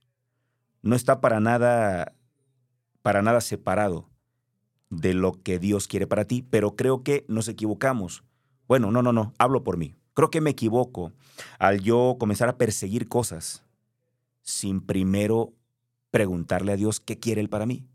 no 0.83 0.97
está 0.97 1.21
para 1.21 1.39
nada, 1.39 2.13
para 3.03 3.23
nada 3.23 3.41
separado 3.41 4.11
de 4.91 5.15
lo 5.15 5.41
que 5.45 5.61
Dios 5.61 5.87
quiere 5.87 6.09
para 6.09 6.25
ti, 6.25 6.43
pero 6.43 6.75
creo 6.75 7.05
que 7.05 7.25
nos 7.29 7.47
equivocamos. 7.47 8.25
Bueno, 8.67 8.91
no, 8.91 9.01
no, 9.01 9.13
no, 9.13 9.33
hablo 9.39 9.63
por 9.63 9.77
mí. 9.77 9.95
Creo 10.19 10.33
que 10.33 10.41
me 10.41 10.51
equivoco 10.51 11.13
al 11.61 11.81
yo 11.81 12.17
comenzar 12.19 12.49
a 12.49 12.59
perseguir 12.59 13.07
cosas 13.07 13.63
sin 14.43 14.81
primero 14.81 15.55
preguntarle 16.11 16.73
a 16.73 16.77
Dios 16.77 16.99
qué 16.99 17.21
quiere 17.21 17.41
Él 17.41 17.49
para 17.49 17.67
mí, 17.67 17.87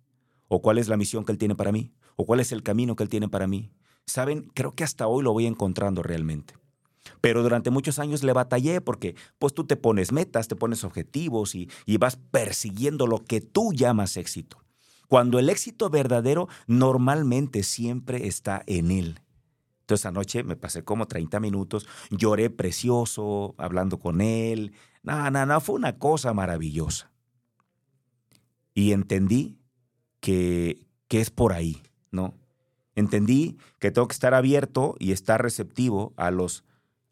o 0.48 0.62
cuál 0.62 0.78
es 0.78 0.88
la 0.88 0.96
misión 0.96 1.26
que 1.26 1.34
Él 1.34 1.38
tiene 1.38 1.56
para 1.56 1.74
mí, 1.74 1.92
o 2.16 2.26
cuál 2.26 2.40
es 2.40 2.54
el 2.54 2.64
camino 2.64 2.96
que 2.96 3.04
Él 3.04 3.10
tiene 3.10 3.28
para 3.28 3.46
mí. 3.46 3.74
Saben, 4.06 4.44
creo 4.54 4.72
que 4.72 4.86
hasta 4.86 5.06
hoy 5.06 5.22
lo 5.22 5.34
voy 5.34 5.48
encontrando 5.48 6.02
realmente. 6.02 6.54
Pero 7.20 7.44
durante 7.44 7.72
muchos 7.72 8.00
años 8.00 8.24
le 8.24 8.32
batallé 8.32 8.80
porque 8.80 9.18
pues 9.38 9.54
tú 9.54 9.66
te 9.66 9.76
pones 9.76 10.14
metas, 10.14 10.48
te 10.48 10.56
pones 10.56 10.86
objetivos 10.86 11.56
y, 11.56 11.70
y 11.86 11.98
vas 11.98 12.16
persiguiendo 12.16 13.06
lo 13.06 13.18
que 13.18 13.42
tú 13.42 13.74
llamas 13.74 14.16
éxito. 14.16 14.64
Cuando 15.10 15.40
el 15.40 15.50
éxito 15.50 15.90
verdadero 15.90 16.48
normalmente 16.68 17.64
siempre 17.64 18.28
está 18.28 18.64
en 18.66 18.92
él. 18.92 19.20
Entonces 19.84 20.06
anoche 20.06 20.44
me 20.44 20.56
pasé 20.56 20.86
como 20.86 21.08
30 21.08 21.42
minutos, 21.42 21.88
lloré 22.10 22.50
precioso, 22.50 23.54
hablando 23.58 24.00
con 24.00 24.22
él. 24.22 24.72
No, 25.04 25.30
no, 25.30 25.46
no, 25.46 25.60
fue 25.60 25.76
una 25.76 25.98
cosa 26.00 26.34
maravillosa. 26.34 27.12
Y 28.74 28.94
entendí 28.94 29.60
que, 30.22 30.88
que 31.10 31.20
es 31.20 31.32
por 31.32 31.52
ahí, 31.52 31.84
¿no? 32.12 32.34
Entendí 32.96 33.58
que 33.80 33.92
tengo 33.92 34.08
que 34.08 34.14
estar 34.14 34.34
abierto 34.34 34.96
y 35.00 35.12
estar 35.12 35.42
receptivo 35.42 36.14
a 36.16 36.32
los 36.32 36.64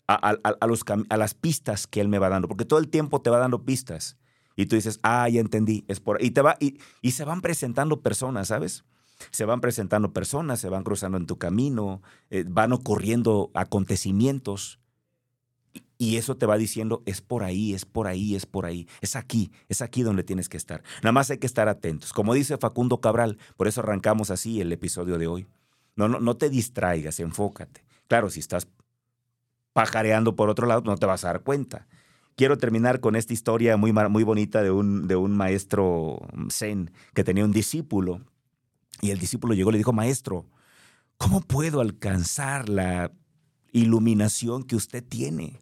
a, 0.07 0.67
los, 0.67 0.83
a 1.09 1.17
las 1.17 1.33
pistas 1.33 1.87
que 1.87 2.01
él 2.01 2.09
me 2.09 2.19
va 2.19 2.27
dando, 2.27 2.49
porque 2.49 2.65
todo 2.65 2.79
el 2.79 2.89
tiempo 2.89 3.21
te 3.21 3.29
va 3.29 3.37
dando 3.37 3.63
pistas. 3.63 4.17
Y 4.57 4.65
tú 4.65 4.75
dices, 4.75 4.99
ah, 5.03 5.29
ya 5.29 5.39
entendí, 5.39 5.85
es 5.87 6.01
por 6.01 6.21
y 6.21 6.31
te 6.31 6.41
va 6.41 6.57
y, 6.59 6.79
y 7.01 7.11
se 7.11 7.23
van 7.23 7.39
presentando 7.39 8.01
personas, 8.01 8.49
¿sabes? 8.49 8.83
Se 9.29 9.45
van 9.45 9.61
presentando 9.61 10.13
personas, 10.13 10.59
se 10.59 10.69
van 10.69 10.83
cruzando 10.83 11.17
en 11.17 11.27
tu 11.27 11.37
camino, 11.37 12.01
eh, 12.29 12.43
van 12.47 12.73
ocurriendo 12.73 13.51
acontecimientos 13.53 14.81
y 16.01 16.17
eso 16.17 16.35
te 16.35 16.47
va 16.47 16.57
diciendo, 16.57 17.03
es 17.05 17.21
por 17.21 17.43
ahí, 17.43 17.75
es 17.75 17.85
por 17.85 18.07
ahí, 18.07 18.35
es 18.35 18.47
por 18.47 18.65
ahí, 18.65 18.87
es 19.01 19.15
aquí, 19.15 19.51
es 19.69 19.83
aquí 19.83 20.01
donde 20.01 20.23
tienes 20.23 20.49
que 20.49 20.57
estar. 20.57 20.81
Nada 21.03 21.11
más 21.11 21.29
hay 21.29 21.37
que 21.37 21.45
estar 21.45 21.69
atentos. 21.69 22.11
Como 22.11 22.33
dice 22.33 22.57
Facundo 22.57 22.99
Cabral, 23.01 23.37
por 23.55 23.67
eso 23.67 23.81
arrancamos 23.81 24.31
así 24.31 24.59
el 24.61 24.71
episodio 24.71 25.19
de 25.19 25.27
hoy. 25.27 25.47
No, 25.95 26.07
no, 26.07 26.19
no 26.19 26.37
te 26.37 26.49
distraigas, 26.49 27.19
enfócate. 27.19 27.83
Claro, 28.07 28.31
si 28.31 28.39
estás 28.39 28.67
pajareando 29.73 30.35
por 30.35 30.49
otro 30.49 30.65
lado, 30.65 30.81
no 30.81 30.97
te 30.97 31.05
vas 31.05 31.23
a 31.23 31.27
dar 31.27 31.43
cuenta. 31.43 31.87
Quiero 32.35 32.57
terminar 32.57 32.99
con 32.99 33.15
esta 33.15 33.33
historia 33.33 33.77
muy, 33.77 33.93
muy 33.93 34.23
bonita 34.23 34.63
de 34.63 34.71
un, 34.71 35.07
de 35.07 35.15
un 35.15 35.37
maestro 35.37 36.19
zen 36.49 36.91
que 37.13 37.23
tenía 37.23 37.45
un 37.45 37.51
discípulo. 37.51 38.21
Y 39.01 39.09
el 39.09 39.19
discípulo 39.19 39.53
llegó 39.53 39.71
y 39.71 39.73
le 39.73 39.77
dijo, 39.79 39.93
maestro, 39.93 40.47
¿cómo 41.17 41.41
puedo 41.41 41.81
alcanzar 41.81 42.69
la 42.69 43.11
iluminación 43.71 44.63
que 44.63 44.75
usted 44.75 45.03
tiene? 45.03 45.59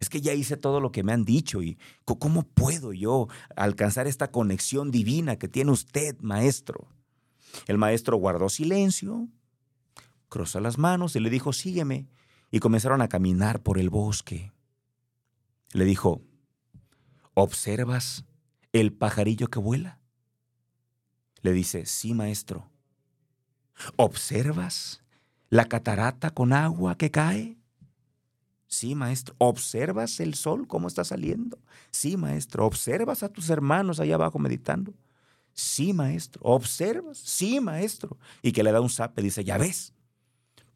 Es 0.00 0.08
que 0.08 0.20
ya 0.20 0.32
hice 0.32 0.56
todo 0.56 0.80
lo 0.80 0.92
que 0.92 1.02
me 1.02 1.12
han 1.12 1.24
dicho 1.24 1.62
y 1.62 1.78
¿cómo 2.04 2.44
puedo 2.44 2.92
yo 2.92 3.28
alcanzar 3.56 4.06
esta 4.06 4.30
conexión 4.30 4.90
divina 4.90 5.36
que 5.36 5.48
tiene 5.48 5.72
usted, 5.72 6.16
maestro? 6.20 6.88
El 7.66 7.78
maestro 7.78 8.16
guardó 8.16 8.48
silencio, 8.48 9.28
cruzó 10.28 10.60
las 10.60 10.78
manos 10.78 11.16
y 11.16 11.20
le 11.20 11.30
dijo, 11.30 11.52
sígueme 11.52 12.06
y 12.50 12.60
comenzaron 12.60 13.02
a 13.02 13.08
caminar 13.08 13.62
por 13.62 13.78
el 13.78 13.90
bosque. 13.90 14.52
Le 15.72 15.84
dijo, 15.84 16.22
¿observas 17.34 18.24
el 18.72 18.92
pajarillo 18.92 19.48
que 19.48 19.58
vuela? 19.58 20.00
Le 21.42 21.52
dice, 21.52 21.86
sí, 21.86 22.14
maestro. 22.14 22.70
¿Observas 23.96 25.02
la 25.50 25.66
catarata 25.66 26.30
con 26.30 26.52
agua 26.52 26.96
que 26.96 27.10
cae? 27.10 27.56
Sí, 28.66 28.94
maestro. 28.94 29.34
¿Observas 29.38 30.20
el 30.20 30.34
sol 30.34 30.68
cómo 30.68 30.88
está 30.88 31.04
saliendo? 31.04 31.58
Sí, 31.90 32.16
maestro. 32.16 32.66
¿Observas 32.66 33.22
a 33.22 33.30
tus 33.30 33.50
hermanos 33.50 33.98
allá 33.98 34.16
abajo 34.16 34.38
meditando? 34.38 34.92
Sí, 35.54 35.92
maestro. 35.92 36.40
¿Observas? 36.44 37.18
Sí, 37.18 37.60
maestro. 37.60 38.16
Y 38.42 38.52
que 38.52 38.62
le 38.62 38.70
da 38.70 38.80
un 38.80 38.90
zape, 38.90 39.22
dice, 39.22 39.42
ya 39.42 39.58
ves, 39.58 39.92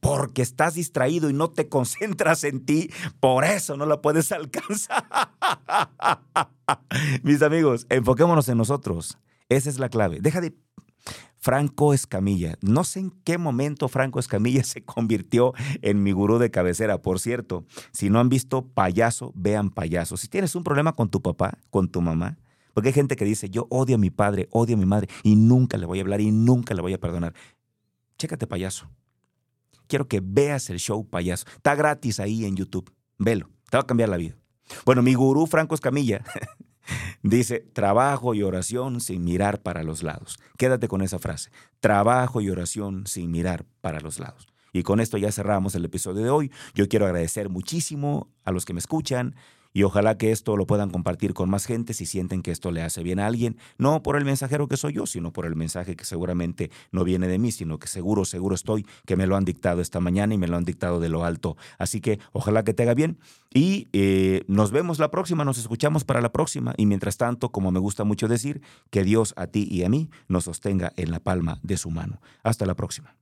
porque 0.00 0.42
estás 0.42 0.74
distraído 0.74 1.30
y 1.30 1.32
no 1.32 1.50
te 1.50 1.68
concentras 1.68 2.42
en 2.44 2.64
ti, 2.66 2.90
por 3.20 3.44
eso 3.44 3.76
no 3.76 3.86
la 3.86 4.02
puedes 4.02 4.32
alcanzar. 4.32 5.06
Mis 7.22 7.42
amigos, 7.42 7.86
enfoquémonos 7.90 8.48
en 8.48 8.58
nosotros. 8.58 9.18
Esa 9.48 9.70
es 9.70 9.78
la 9.78 9.88
clave. 9.88 10.18
Deja 10.20 10.40
de... 10.40 10.54
Franco 11.42 11.92
Escamilla. 11.92 12.56
No 12.62 12.84
sé 12.84 13.00
en 13.00 13.10
qué 13.24 13.36
momento 13.36 13.88
Franco 13.88 14.18
Escamilla 14.18 14.64
se 14.64 14.82
convirtió 14.82 15.52
en 15.82 16.02
mi 16.02 16.12
gurú 16.12 16.38
de 16.38 16.50
cabecera. 16.50 17.02
Por 17.02 17.20
cierto, 17.20 17.66
si 17.92 18.08
no 18.08 18.20
han 18.20 18.30
visto 18.30 18.66
payaso, 18.68 19.32
vean 19.34 19.68
payaso. 19.68 20.16
Si 20.16 20.28
tienes 20.28 20.54
un 20.54 20.64
problema 20.64 20.94
con 20.94 21.10
tu 21.10 21.20
papá, 21.20 21.58
con 21.68 21.88
tu 21.88 22.00
mamá, 22.00 22.38
porque 22.72 22.88
hay 22.88 22.94
gente 22.94 23.16
que 23.16 23.26
dice, 23.26 23.50
yo 23.50 23.66
odio 23.68 23.96
a 23.96 23.98
mi 23.98 24.08
padre, 24.08 24.48
odio 24.50 24.76
a 24.76 24.78
mi 24.78 24.86
madre 24.86 25.08
y 25.22 25.36
nunca 25.36 25.76
le 25.76 25.84
voy 25.84 25.98
a 25.98 26.02
hablar 26.02 26.22
y 26.22 26.30
nunca 26.30 26.72
le 26.72 26.80
voy 26.80 26.94
a 26.94 26.98
perdonar. 26.98 27.34
Chécate 28.16 28.46
payaso 28.46 28.88
quiero 29.92 30.08
que 30.08 30.22
veas 30.24 30.70
el 30.70 30.78
show 30.78 31.06
payaso. 31.06 31.44
Está 31.54 31.74
gratis 31.74 32.18
ahí 32.18 32.46
en 32.46 32.56
YouTube. 32.56 32.90
Velo, 33.18 33.50
te 33.68 33.76
va 33.76 33.82
a 33.82 33.86
cambiar 33.86 34.08
la 34.08 34.16
vida. 34.16 34.34
Bueno, 34.86 35.02
mi 35.02 35.12
gurú 35.12 35.46
Franco 35.46 35.74
Escamilla 35.74 36.24
dice, 37.22 37.60
trabajo 37.60 38.34
y 38.34 38.42
oración 38.42 39.00
sin 39.00 39.24
mirar 39.24 39.62
para 39.62 39.82
los 39.82 40.02
lados. 40.02 40.38
Quédate 40.58 40.88
con 40.88 41.02
esa 41.02 41.18
frase, 41.18 41.50
trabajo 41.80 42.40
y 42.40 42.50
oración 42.50 43.06
sin 43.06 43.30
mirar 43.30 43.64
para 43.80 44.00
los 44.00 44.18
lados. 44.18 44.48
Y 44.72 44.82
con 44.82 45.00
esto 45.00 45.18
ya 45.18 45.30
cerramos 45.32 45.74
el 45.74 45.84
episodio 45.84 46.22
de 46.22 46.30
hoy. 46.30 46.50
Yo 46.74 46.88
quiero 46.88 47.04
agradecer 47.04 47.48
muchísimo 47.48 48.28
a 48.44 48.52
los 48.52 48.64
que 48.64 48.72
me 48.72 48.80
escuchan 48.80 49.34
y 49.72 49.82
ojalá 49.82 50.18
que 50.18 50.32
esto 50.32 50.56
lo 50.56 50.66
puedan 50.66 50.90
compartir 50.90 51.34
con 51.34 51.50
más 51.50 51.66
gente 51.66 51.94
si 51.94 52.06
sienten 52.06 52.42
que 52.42 52.50
esto 52.50 52.70
le 52.70 52.82
hace 52.82 53.02
bien 53.02 53.18
a 53.18 53.26
alguien, 53.26 53.56
no 53.78 54.02
por 54.02 54.16
el 54.16 54.24
mensajero 54.24 54.68
que 54.68 54.76
soy 54.76 54.94
yo, 54.94 55.06
sino 55.06 55.32
por 55.32 55.46
el 55.46 55.56
mensaje 55.56 55.96
que 55.96 56.04
seguramente 56.04 56.70
no 56.90 57.04
viene 57.04 57.28
de 57.28 57.38
mí, 57.38 57.52
sino 57.52 57.78
que 57.78 57.88
seguro, 57.88 58.24
seguro 58.24 58.54
estoy 58.54 58.86
que 59.06 59.16
me 59.16 59.26
lo 59.26 59.36
han 59.36 59.44
dictado 59.44 59.80
esta 59.80 60.00
mañana 60.00 60.34
y 60.34 60.38
me 60.38 60.48
lo 60.48 60.56
han 60.56 60.64
dictado 60.64 61.00
de 61.00 61.08
lo 61.08 61.24
alto. 61.24 61.56
Así 61.78 62.00
que 62.00 62.18
ojalá 62.32 62.64
que 62.64 62.74
te 62.74 62.82
haga 62.82 62.94
bien 62.94 63.18
y 63.52 63.88
eh, 63.92 64.44
nos 64.46 64.70
vemos 64.70 64.98
la 64.98 65.10
próxima, 65.10 65.44
nos 65.44 65.58
escuchamos 65.58 66.04
para 66.04 66.20
la 66.20 66.32
próxima 66.32 66.74
y 66.76 66.86
mientras 66.86 67.16
tanto, 67.16 67.50
como 67.50 67.70
me 67.70 67.80
gusta 67.80 68.04
mucho 68.04 68.28
decir, 68.28 68.62
que 68.90 69.04
Dios 69.04 69.34
a 69.36 69.46
ti 69.46 69.66
y 69.70 69.84
a 69.84 69.88
mí 69.88 70.10
nos 70.28 70.44
sostenga 70.44 70.92
en 70.96 71.10
la 71.10 71.20
palma 71.20 71.58
de 71.62 71.76
su 71.76 71.90
mano. 71.90 72.20
Hasta 72.42 72.66
la 72.66 72.74
próxima. 72.74 73.21